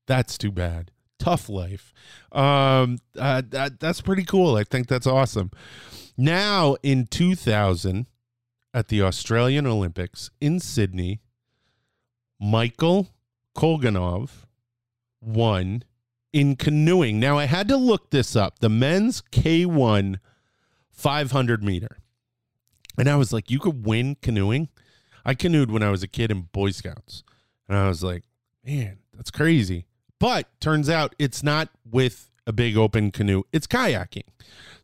[0.07, 0.92] that's too bad.
[1.23, 1.93] Tough life.
[2.33, 4.57] Um, uh, that that's pretty cool.
[4.57, 5.53] I think that's awesome.
[6.17, 8.07] Now in 2000
[8.75, 11.21] at the Australian Olympics in Sydney,
[12.41, 13.11] Michael
[13.57, 14.31] Kolganov
[15.21, 15.85] won
[16.33, 17.21] in canoeing.
[17.21, 18.59] Now I had to look this up.
[18.59, 20.19] The men's K1
[20.91, 21.99] 500 meter.
[22.99, 24.71] And I was like, you could win canoeing?
[25.25, 27.23] I canoed when I was a kid in Boy Scouts.
[27.69, 28.25] And I was like,
[28.65, 29.87] man, that's crazy.
[30.23, 34.29] But turns out it's not with a big open canoe, it's kayaking.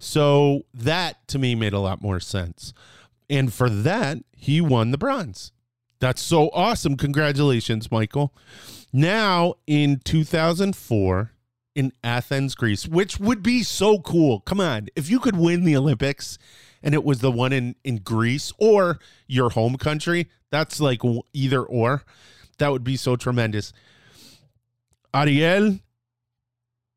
[0.00, 2.72] So that to me made a lot more sense.
[3.30, 5.52] And for that, he won the bronze.
[6.00, 6.96] That's so awesome.
[6.96, 8.34] Congratulations, Michael.
[8.92, 11.30] Now in 2004
[11.76, 14.40] in Athens, Greece, which would be so cool.
[14.40, 14.88] Come on.
[14.96, 16.36] If you could win the Olympics
[16.82, 21.62] and it was the one in, in Greece or your home country, that's like either
[21.62, 22.02] or.
[22.58, 23.72] That would be so tremendous.
[25.18, 25.80] Ariel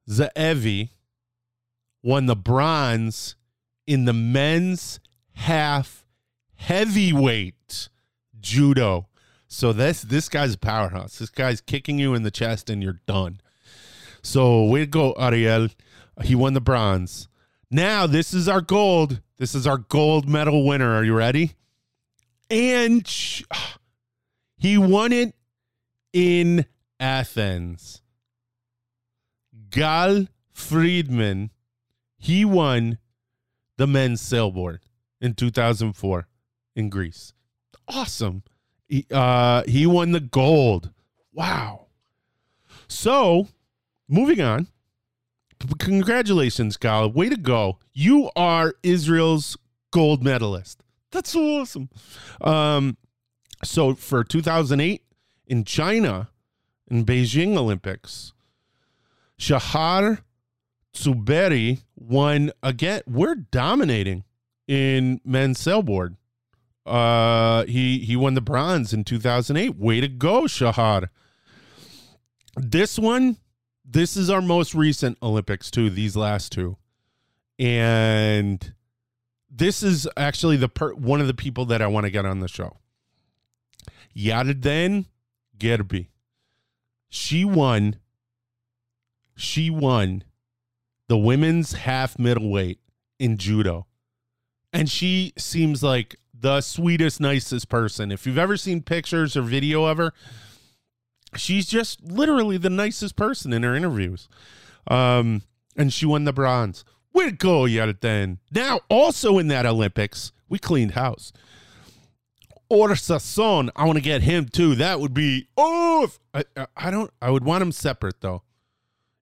[0.08, 0.90] Ze'evi
[2.04, 3.36] won the bronze
[3.88, 5.00] in the men's
[5.34, 6.06] half
[6.54, 7.90] heavyweight
[8.40, 9.08] judo.
[9.48, 11.18] So this this guy's a powerhouse.
[11.18, 13.42] This guy's kicking you in the chest and you're done.
[14.22, 15.70] So we go, Ariel.
[16.22, 17.28] He won the bronze.
[17.72, 19.20] Now this is our gold.
[19.38, 20.94] This is our gold medal winner.
[20.94, 21.54] Are you ready?
[22.52, 23.04] And
[24.58, 25.34] he won it
[26.14, 26.68] in
[27.00, 28.01] Athens.
[29.72, 31.50] Gal Fridman,
[32.18, 33.00] he won
[33.78, 34.80] the men's sailboard
[35.20, 36.28] in 2004
[36.76, 37.34] in Greece.
[37.88, 38.44] Awesome.
[38.88, 40.92] He, uh, he won the gold.
[41.34, 41.88] Wow.
[42.88, 43.48] So,
[44.08, 44.68] moving on.
[45.80, 47.12] Congratulations, Gal.
[47.12, 47.78] Way to go.
[47.94, 49.58] You are Israel's
[49.92, 50.84] gold medalist.
[51.12, 51.90] That's so awesome.
[52.40, 52.98] Um,
[53.64, 55.04] so for 2008
[55.48, 56.30] in China,
[56.90, 58.34] in Beijing Olympics,
[59.42, 60.20] Shahar
[60.94, 63.02] Tsuberi won again.
[63.08, 64.24] We're dominating
[64.68, 66.16] in men's sailboard.
[66.86, 69.76] Uh, he he won the bronze in 2008.
[69.78, 71.10] Way to go, Shahar.
[72.56, 73.38] This one,
[73.84, 75.90] this is our most recent Olympics too.
[75.90, 76.78] These last two,
[77.58, 78.76] and
[79.50, 82.42] this is actually the per- one of the people that I want to get on
[82.42, 82.78] the show.
[84.16, 85.06] Yarden
[85.58, 86.10] Gerbi.
[87.10, 87.96] She won.
[89.42, 90.24] She won
[91.10, 92.80] the women's half middleweight
[93.20, 93.88] in judo.
[94.72, 98.12] And she seems like the sweetest, nicest person.
[98.12, 100.14] If you've ever seen pictures or video of her,
[101.36, 104.30] she's just literally the nicest person in her interviews.
[104.88, 105.42] Um,
[105.76, 106.86] and she won the bronze.
[107.12, 108.38] Way to go, Yarden.
[108.52, 111.34] Now, also in that Olympics, we cleaned house.
[112.70, 114.76] Or Sasson, I want to get him too.
[114.76, 116.46] That would be oh, I,
[116.78, 117.12] I don't.
[117.22, 118.44] I would want him separate though.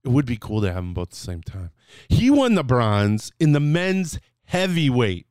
[0.03, 1.71] It would be cool to have them both at the same time.
[2.07, 5.27] He won the bronze in the men's heavyweight.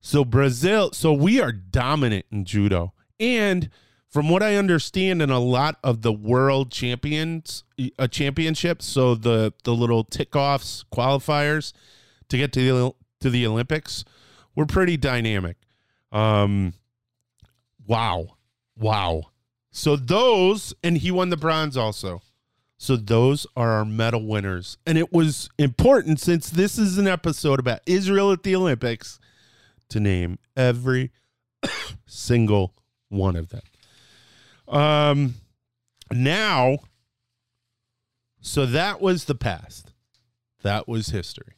[0.00, 2.92] So Brazil, so we are dominant in judo.
[3.18, 3.70] And
[4.08, 7.64] from what I understand in a lot of the world champions
[7.98, 11.72] uh, championships, so the the little tick-offs qualifiers
[12.28, 14.04] to get to the to the Olympics,
[14.54, 15.56] we're pretty dynamic.
[16.12, 16.74] Um
[17.86, 18.36] wow.
[18.78, 19.24] Wow.
[19.72, 22.22] So those and he won the bronze also.
[22.78, 24.78] So those are our medal winners.
[24.86, 29.18] And it was important since this is an episode about Israel at the Olympics
[29.88, 31.10] to name every
[32.06, 32.74] single
[33.08, 33.62] one of them.
[34.68, 35.34] Um
[36.12, 36.78] now
[38.40, 39.92] so that was the past.
[40.62, 41.54] That was history.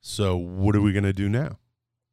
[0.00, 1.58] So what are we going to do now?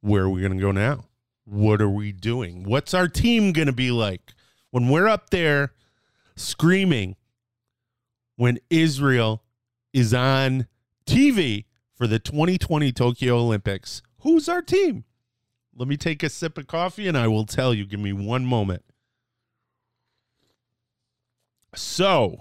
[0.00, 1.04] Where are we going to go now?
[1.44, 2.64] What are we doing?
[2.64, 4.32] What's our team going to be like
[4.70, 5.72] when we're up there
[6.34, 7.16] screaming
[8.36, 9.42] when Israel
[9.92, 10.66] is on
[11.06, 11.64] TV
[11.94, 14.02] for the 2020 Tokyo Olympics.
[14.20, 15.04] Who's our team?
[15.74, 17.86] Let me take a sip of coffee and I will tell you.
[17.86, 18.82] Give me one moment.
[21.74, 22.38] So,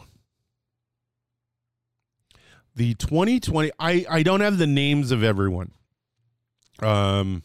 [2.76, 5.72] the 2020 I I don't have the names of everyone.
[6.80, 7.43] Um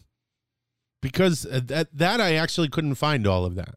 [1.01, 3.75] because that that I actually couldn't find all of that.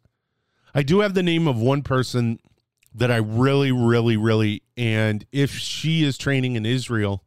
[0.75, 2.39] I do have the name of one person
[2.95, 7.25] that I really, really, really, and if she is training in Israel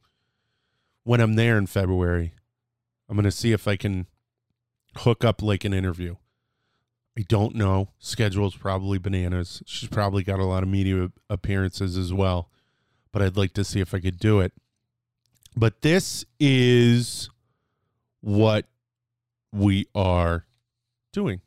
[1.04, 2.34] when I'm there in February,
[3.10, 4.08] I'm going to see if I can
[4.98, 6.16] hook up like an interview.
[7.18, 7.90] I don't know.
[8.00, 9.64] Schedule's probably bananas.
[9.66, 12.50] She's probably got a lot of media appearances as well,
[13.12, 14.54] but I'd like to see if I could do it.
[15.56, 17.30] But this is
[18.22, 18.66] what
[19.52, 20.46] we are
[21.12, 21.42] doing.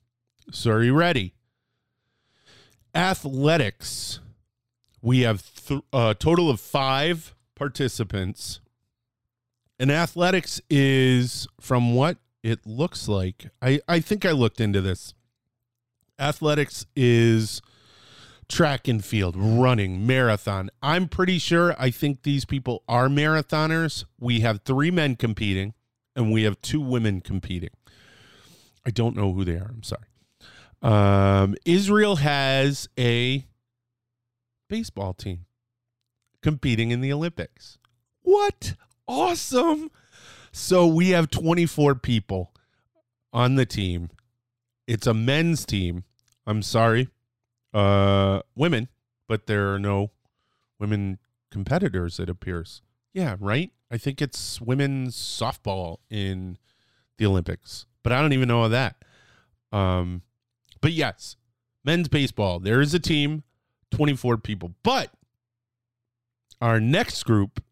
[0.51, 1.35] So, are you ready?
[2.95, 4.21] Athletics,
[5.03, 8.61] we have th- a total of five participants.
[9.79, 13.51] And athletics is from what it looks like.
[13.63, 15.15] I, I think I looked into this.
[16.19, 17.63] Athletics is
[18.49, 20.71] track and field, running, marathon.
[20.83, 24.05] I'm pretty sure I think these people are marathoners.
[24.19, 25.75] We have three men competing
[26.17, 27.71] and we have two women competing.
[28.85, 29.71] I don't know who they are.
[29.71, 30.05] I'm sorry.
[30.83, 33.45] Um, Israel has a
[34.69, 35.47] baseball team
[36.43, 37.79] competing in the Olympics.
[38.23, 38.75] What?
[39.07, 39.91] Awesome.
[40.53, 42.53] So we have 24 people
[43.33, 44.11] on the team.
[44.87, 46.05] It's a men's team.
[46.47, 47.09] I'm sorry.
[47.73, 48.89] Uh women,
[49.29, 50.11] but there are no
[50.81, 51.19] women
[51.53, 52.83] competitors it appears.
[53.13, 53.71] Yeah, right?
[53.91, 56.59] I think it's women's softball in
[57.19, 58.97] the Olympics, but I don't even know that.
[59.71, 60.23] Um
[60.81, 61.37] but yes,
[61.85, 63.43] men's baseball, there is a team,
[63.91, 64.75] 24 people.
[64.83, 65.13] But
[66.61, 67.63] our next group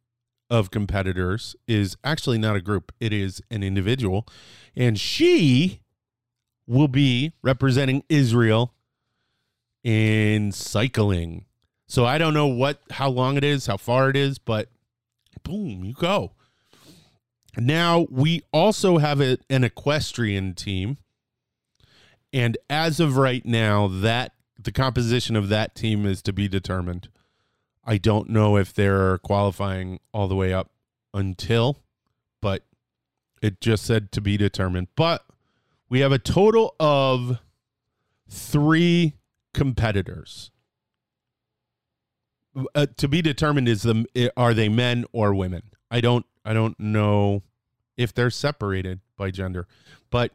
[0.50, 4.26] of competitors is actually not a group, it is an individual.
[4.74, 5.80] And she
[6.66, 8.74] will be representing Israel
[9.82, 11.44] in cycling.
[11.86, 14.68] So I don't know what how long it is, how far it is, but
[15.42, 16.32] boom, you go.
[17.56, 20.98] Now we also have a, an equestrian team
[22.32, 27.08] and as of right now, that the composition of that team is to be determined.
[27.84, 30.70] I don't know if they're qualifying all the way up
[31.14, 31.78] until,
[32.42, 32.64] but
[33.40, 34.88] it just said to be determined.
[34.94, 35.24] But
[35.88, 37.38] we have a total of
[38.28, 39.14] three
[39.54, 40.50] competitors.
[42.74, 45.62] Uh, to be determined is the are they men or women?
[45.90, 47.42] I don't I don't know
[47.96, 49.66] if they're separated by gender,
[50.10, 50.32] but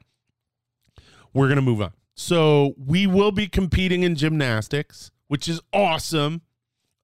[1.33, 1.93] we're gonna move on.
[2.15, 6.41] So we will be competing in gymnastics, which is awesome.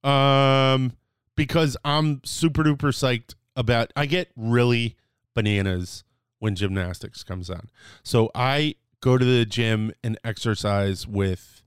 [0.04, 0.94] Um,
[1.36, 3.92] because I'm super duper psyched about.
[3.96, 4.98] I get really
[5.34, 6.04] bananas
[6.40, 7.70] when gymnastics comes on.
[8.04, 11.64] So I go to the gym and exercise with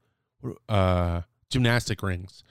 [0.68, 2.42] uh gymnastic rings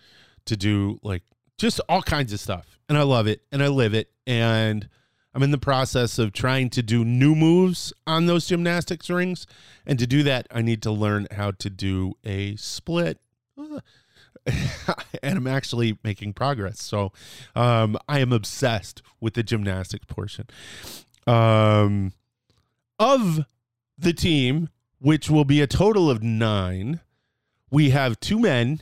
[0.45, 1.23] to do like
[1.57, 2.79] just all kinds of stuff.
[2.89, 4.89] And I love it and I live it and
[5.33, 9.47] I'm in the process of trying to do new moves on those gymnastics rings.
[9.85, 13.19] And to do that, I need to learn how to do a split.
[14.45, 16.81] and I'm actually making progress.
[16.81, 17.13] So
[17.55, 20.47] um, I am obsessed with the gymnastics portion.
[21.27, 22.13] Um,
[22.99, 23.45] of
[23.97, 24.69] the team,
[24.99, 26.99] which will be a total of nine,
[27.69, 28.81] we have two men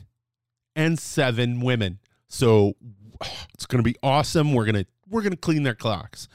[0.74, 2.00] and seven women.
[2.26, 2.74] So
[3.54, 4.52] it's going to be awesome.
[4.52, 6.28] We're going to we're going to clean their clocks.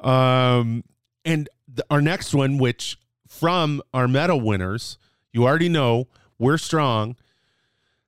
[0.00, 0.84] Um,
[1.24, 4.98] and the, our next one, which from our medal winners,
[5.32, 6.08] you already know
[6.38, 7.16] we're strong.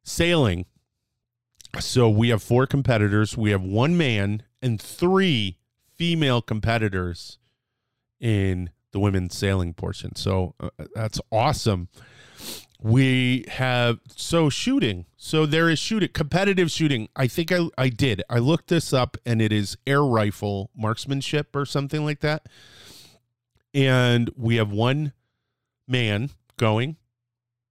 [0.02, 0.66] Sailing.
[1.78, 3.36] So we have four competitors.
[3.36, 5.58] We have one man and three
[5.96, 7.38] female competitors
[8.18, 10.16] in the women's sailing portion.
[10.16, 11.88] So uh, that's awesome.
[12.82, 15.04] We have so shooting.
[15.16, 17.08] So there is shooting, competitive shooting.
[17.14, 18.22] I think I, I did.
[18.30, 22.46] I looked this up and it is air rifle marksmanship or something like that.
[23.74, 25.12] And we have one
[25.86, 26.96] man going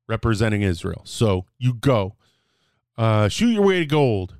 [0.07, 1.01] representing Israel.
[1.05, 2.15] So you go.
[2.97, 4.35] Uh, shoot your way to gold.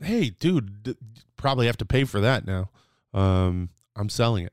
[0.00, 0.96] Hey, dude,
[1.36, 2.70] probably have to pay for that now.
[3.12, 4.52] Um, I'm selling it.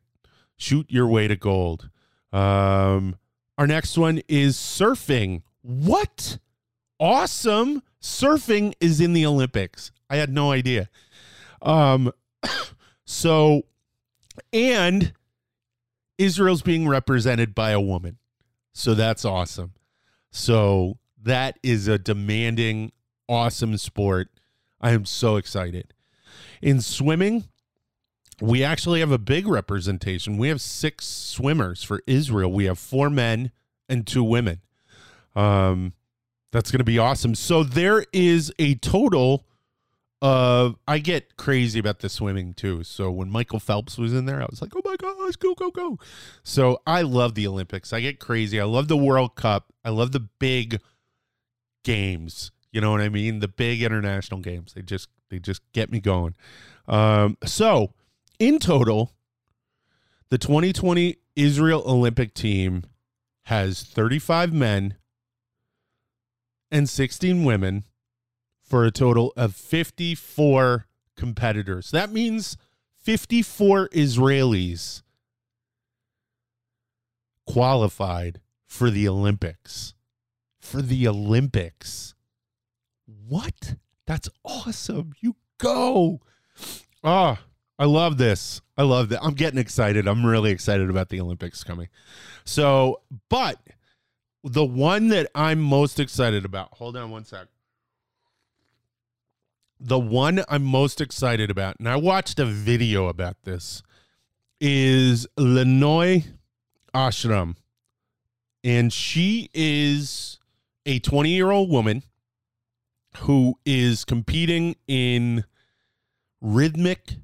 [0.57, 1.89] Shoot your way to gold.
[2.31, 3.17] Um,
[3.57, 5.43] our next one is surfing.
[5.63, 6.37] What?
[6.99, 7.81] Awesome.
[8.01, 9.91] Surfing is in the Olympics.
[10.09, 10.89] I had no idea.
[11.61, 12.11] Um
[13.05, 13.63] so
[14.51, 15.13] and
[16.17, 18.17] Israel's being represented by a woman.
[18.73, 19.73] So that's awesome.
[20.31, 22.91] So that is a demanding
[23.29, 24.29] awesome sport.
[24.81, 25.93] I am so excited.
[26.61, 27.45] In swimming,
[28.41, 30.37] we actually have a big representation.
[30.37, 32.51] We have six swimmers for Israel.
[32.51, 33.51] We have four men
[33.87, 34.61] and two women.
[35.35, 35.93] Um,
[36.51, 37.35] that's going to be awesome.
[37.35, 39.45] So there is a total
[40.21, 40.75] of.
[40.87, 42.83] I get crazy about the swimming too.
[42.83, 45.71] So when Michael Phelps was in there, I was like, oh my gosh, go, go,
[45.71, 45.97] go.
[46.43, 47.91] So I love the Olympics.
[47.91, 48.61] I get crazy.
[48.61, 49.73] I love the World Cup.
[49.83, 50.79] I love the big
[51.83, 52.51] games.
[52.71, 53.39] You know what I mean?
[53.39, 54.73] The big international games.
[54.73, 56.35] They just they just get me going.
[56.87, 57.93] Um, so
[58.39, 59.11] in total,
[60.29, 62.83] the 2020 Israel Olympic team
[63.43, 64.95] has 35 men
[66.73, 67.85] and 16 women
[68.61, 71.91] for a total of 54 competitors.
[71.91, 72.57] That means
[72.97, 75.03] 54 Israelis
[77.45, 79.93] qualified for the Olympics.
[80.59, 82.15] For the Olympics.
[83.05, 83.75] What?
[84.07, 85.13] That's awesome.
[85.21, 86.21] You go.
[87.03, 87.45] Ah, oh,
[87.77, 88.61] I love this.
[88.77, 89.19] I love that.
[89.21, 90.07] I'm getting excited.
[90.07, 91.89] I'm really excited about the Olympics coming.
[92.45, 93.59] So, but
[94.43, 97.47] the one that I'm most excited about, hold on one sec.
[99.79, 103.81] The one I'm most excited about, and I watched a video about this,
[104.59, 106.25] is Linoy
[106.93, 107.55] Ashram.
[108.63, 110.39] And she is
[110.85, 112.03] a 20 year old woman
[113.19, 115.43] who is competing in
[116.41, 117.15] rhythmic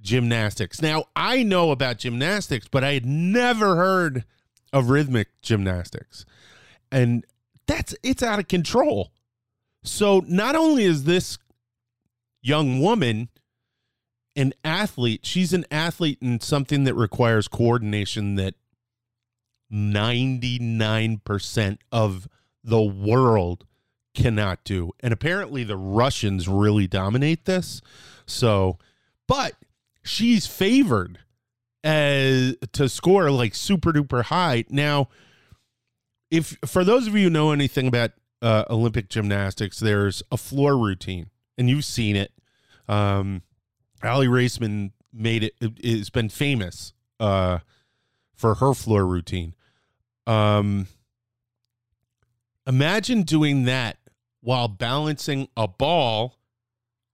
[0.00, 0.80] gymnastics.
[0.80, 4.24] Now, I know about gymnastics, but I had never heard
[4.72, 6.24] of rhythmic gymnastics
[6.90, 7.24] and
[7.66, 9.12] that's it's out of control.
[9.82, 11.38] So not only is this
[12.42, 13.28] young woman
[14.34, 18.54] an athlete, she's an athlete in something that requires coordination that
[19.72, 22.28] 99% of
[22.62, 23.64] the world
[24.14, 24.92] cannot do.
[25.00, 27.80] And apparently the Russians really dominate this.
[28.26, 28.78] So,
[29.26, 29.54] but
[30.02, 31.18] she's favored
[31.82, 34.64] as to score like super duper high.
[34.68, 35.08] Now,
[36.30, 38.12] if for those of you who know anything about
[38.42, 42.32] uh, Olympic gymnastics, there's a floor routine, and you've seen it.
[42.88, 43.42] Um,
[44.04, 45.54] Aly Raisman made it.
[45.60, 47.58] It's been famous uh,
[48.34, 49.54] for her floor routine.
[50.26, 50.88] Um,
[52.66, 53.98] imagine doing that
[54.40, 56.38] while balancing a ball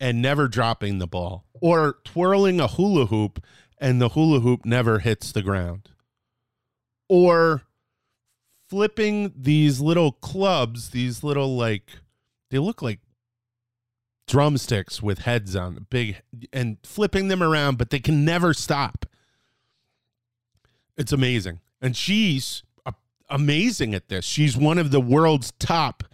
[0.00, 3.42] and never dropping the ball, or twirling a hula hoop
[3.78, 5.90] and the hula hoop never hits the ground,
[7.08, 7.62] or
[8.72, 11.90] flipping these little clubs, these little like,
[12.48, 13.00] they look like
[14.26, 16.22] drumsticks with heads on the big
[16.54, 19.04] and flipping them around, but they can never stop.
[20.96, 21.60] It's amazing.
[21.82, 22.62] And she's
[23.28, 24.24] amazing at this.
[24.24, 26.04] She's one of the world's top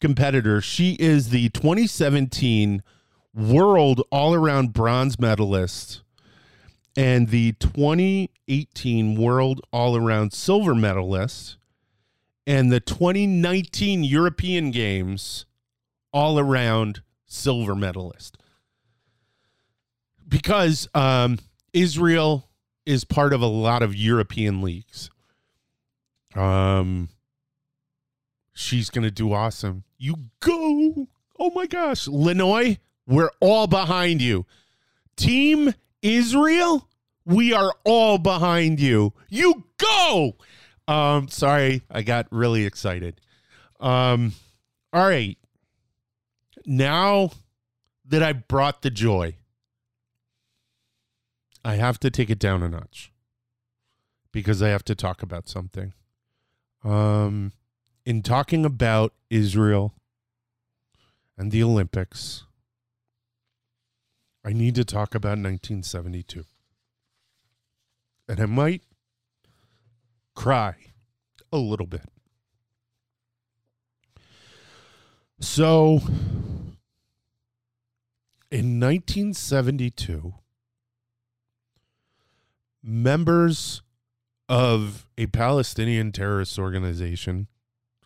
[0.00, 0.64] competitors.
[0.64, 2.82] She is the 2017
[3.34, 6.00] world all around bronze medalist
[6.96, 11.57] and the 2018 world all around silver medalist
[12.48, 15.44] and the 2019 European Games
[16.14, 18.38] all around silver medalist.
[20.26, 21.38] Because um,
[21.74, 22.48] Israel
[22.86, 25.10] is part of a lot of European leagues.
[26.34, 27.10] Um,
[28.54, 29.84] she's gonna do awesome.
[29.98, 31.06] You go!
[31.38, 34.46] Oh my gosh, Linoy, we're all behind you.
[35.16, 36.88] Team Israel,
[37.26, 39.12] we are all behind you.
[39.28, 40.36] You go!
[40.88, 43.20] Um, sorry, I got really excited.
[43.78, 44.32] Um,
[44.92, 45.36] all right.
[46.64, 47.30] Now
[48.06, 49.36] that I brought the joy,
[51.62, 53.12] I have to take it down a notch
[54.32, 55.92] because I have to talk about something.
[56.82, 57.52] Um,
[58.06, 59.94] in talking about Israel
[61.36, 62.44] and the Olympics,
[64.42, 66.46] I need to talk about 1972.
[68.26, 68.82] And I might
[70.38, 70.76] cry
[71.52, 72.08] a little bit.
[75.40, 75.98] So,
[78.48, 80.34] in 1972,
[82.80, 83.82] members
[84.48, 87.48] of a Palestinian terrorist organization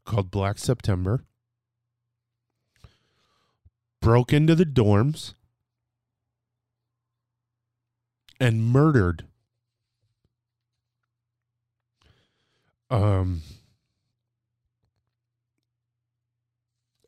[0.07, 1.26] called Black September
[4.01, 5.35] broke into the dorms
[8.41, 9.26] and murdered
[12.93, 13.40] um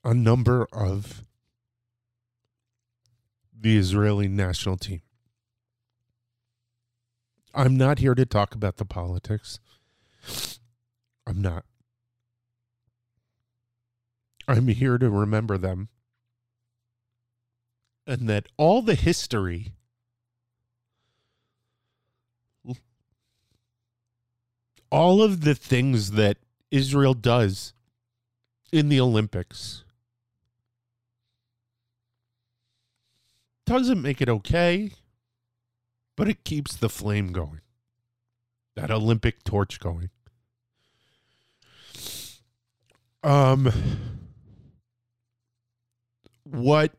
[0.02, 1.24] a number of
[3.58, 5.02] the Israeli national team.
[7.54, 9.60] I'm not here to talk about the politics.
[11.26, 11.64] I'm not.
[14.48, 15.88] I'm here to remember them.
[18.06, 19.72] And that all the history
[24.94, 26.36] all of the things that
[26.70, 27.72] Israel does
[28.70, 29.82] in the Olympics
[33.66, 34.92] doesn't make it okay,
[36.16, 37.60] but it keeps the flame going.
[38.76, 40.10] That Olympic torch going.
[43.24, 43.72] Um
[46.44, 46.92] what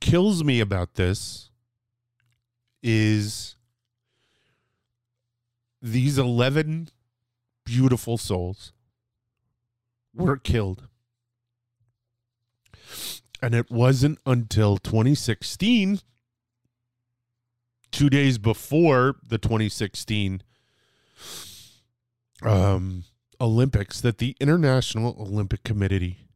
[0.00, 1.50] kills me about this
[2.82, 3.54] is
[5.84, 6.88] these 11
[7.66, 8.72] beautiful souls
[10.14, 10.88] were killed.
[13.42, 16.00] And it wasn't until 2016,
[17.92, 20.42] two days before the 2016
[22.42, 23.04] um,
[23.38, 26.28] Olympics, that the International Olympic Committee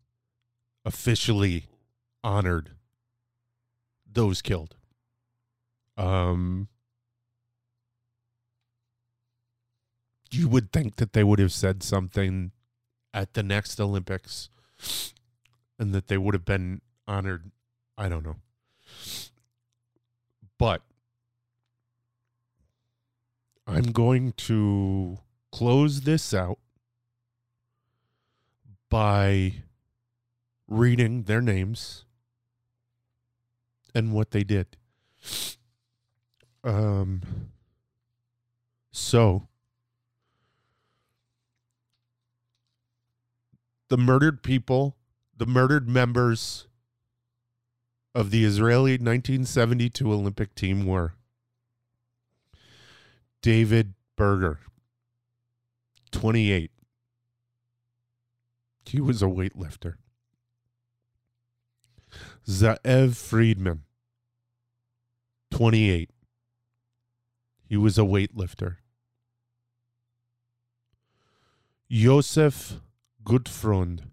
[0.84, 1.64] officially
[2.22, 2.72] honored
[4.06, 4.76] those killed.
[5.96, 6.68] Um,
[10.30, 12.52] you would think that they would have said something
[13.14, 14.50] at the next Olympics
[15.78, 17.50] and that they would have been honored.
[17.96, 18.36] I don't know.
[20.58, 20.82] But
[23.66, 25.18] I'm going to
[25.52, 26.58] close this out
[28.88, 29.54] by
[30.66, 32.04] reading their names
[33.94, 34.76] and what they did.
[36.64, 37.22] Um
[38.90, 39.48] so
[43.88, 44.96] the murdered people,
[45.36, 46.66] the murdered members
[48.14, 51.14] of the Israeli 1972 Olympic team were
[53.42, 54.60] David Berger,
[56.10, 56.70] 28.
[58.84, 59.94] He was a weightlifter.
[62.46, 63.82] Ze'ev Friedman,
[65.50, 66.10] 28.
[67.68, 68.76] He was a weightlifter.
[71.90, 72.80] Josef
[73.28, 74.04] Gutfreund,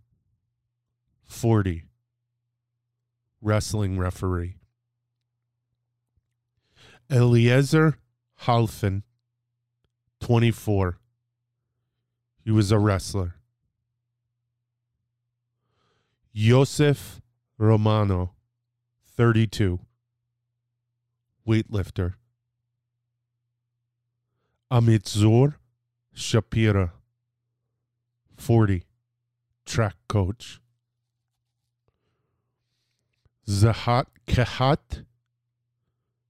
[1.24, 1.86] 40.
[3.42, 4.58] Wrestling referee.
[7.10, 7.98] Eliezer
[8.42, 9.04] Halfin,
[10.20, 10.98] 24.
[12.44, 13.36] He was a wrestler.
[16.34, 17.22] Joseph
[17.58, 18.34] Romano,
[19.16, 19.80] 32,
[21.48, 22.16] weightlifter.
[24.70, 25.56] Amitzur
[26.14, 26.92] Shapira,
[28.36, 28.84] 40,
[29.66, 30.60] track coach.
[33.48, 35.06] Zahat Kehat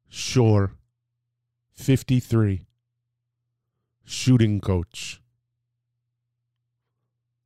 [0.08, 0.72] Shorr,
[1.74, 2.66] 53,
[4.04, 5.22] shooting coach.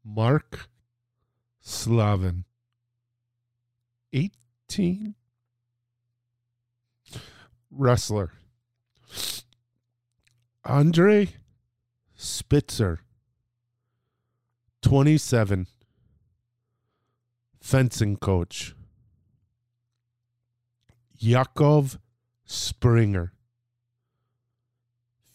[0.03, 0.69] Mark
[1.61, 2.45] Slavin,
[4.13, 5.15] 18,
[7.71, 8.31] wrestler.
[10.63, 11.29] Andre
[12.15, 12.99] Spitzer,
[14.81, 15.67] 27,
[17.69, 18.73] fencing coach.
[21.19, 21.99] Yakov
[22.43, 23.31] Springer,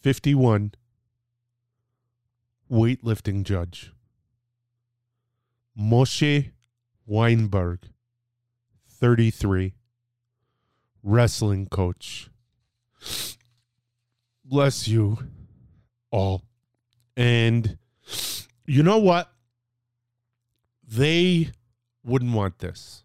[0.01, 0.73] 51,
[2.69, 3.93] weightlifting judge.
[5.79, 6.51] Moshe
[7.07, 7.83] Weinberg,
[8.89, 9.75] 33,
[11.05, 12.31] wrestling coach.
[14.45, 15.19] Bless you
[16.11, 16.43] all.
[17.17, 17.79] And
[18.67, 19.31] you know what?
[20.83, 21.53] They
[22.05, 23.03] wouldn't want this.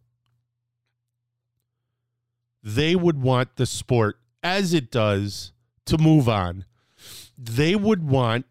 [2.62, 5.54] They would want the sport as it does
[5.86, 6.66] to move on.
[7.38, 8.46] They would want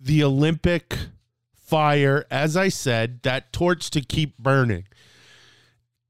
[0.00, 0.96] the Olympic
[1.54, 4.84] fire, as I said, that torch to keep burning.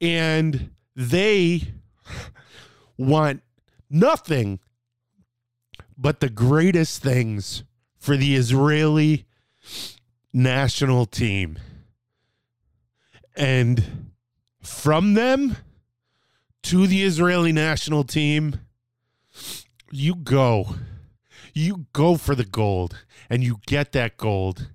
[0.01, 1.75] And they
[2.97, 3.43] want
[3.91, 4.61] nothing
[5.97, 7.65] but the greatest things
[7.99, 9.27] for the Israeli
[10.33, 11.59] national team.
[13.39, 14.11] And
[14.61, 15.57] from them
[16.65, 18.61] to the Israeli national team,
[19.93, 20.75] you go.
[21.55, 24.69] You go for the gold and you get that gold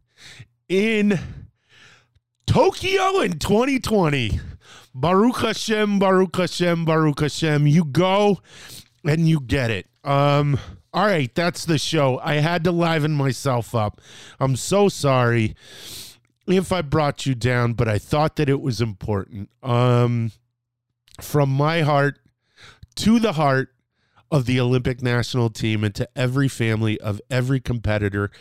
[0.70, 1.20] in
[2.48, 4.40] Tokyo in 2020.
[4.96, 7.68] Baruch Hashem, Baruch Hashem, Baruch Hashem.
[7.68, 8.40] You go
[9.04, 9.88] and you get it.
[10.06, 10.58] Um,
[10.94, 12.20] all right, that's the show.
[12.24, 14.00] I had to liven myself up.
[14.40, 15.56] I'm so sorry
[16.48, 19.50] if I brought you down, but I thought that it was important.
[19.62, 20.32] Um,
[21.22, 22.20] from my heart
[22.96, 23.70] to the heart
[24.32, 28.32] of the Olympic national team and to every family of every competitor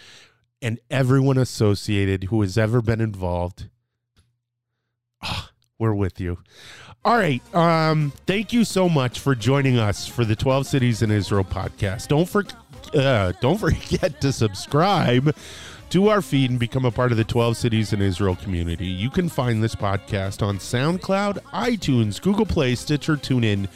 [0.63, 3.69] and everyone associated who has ever been involved.
[5.23, 5.49] Oh,
[5.79, 6.39] we're with you.
[7.05, 7.43] All right.
[7.55, 12.09] Um, thank you so much for joining us for the 12 Cities in Israel podcast.
[12.09, 12.45] Don't for,
[12.95, 15.35] uh, don't forget to subscribe
[15.93, 18.87] to our feed and become a part of the 12 Cities in Israel community.
[18.87, 23.69] You can find this podcast on SoundCloud, iTunes, Google Play, Stitcher, TuneIn,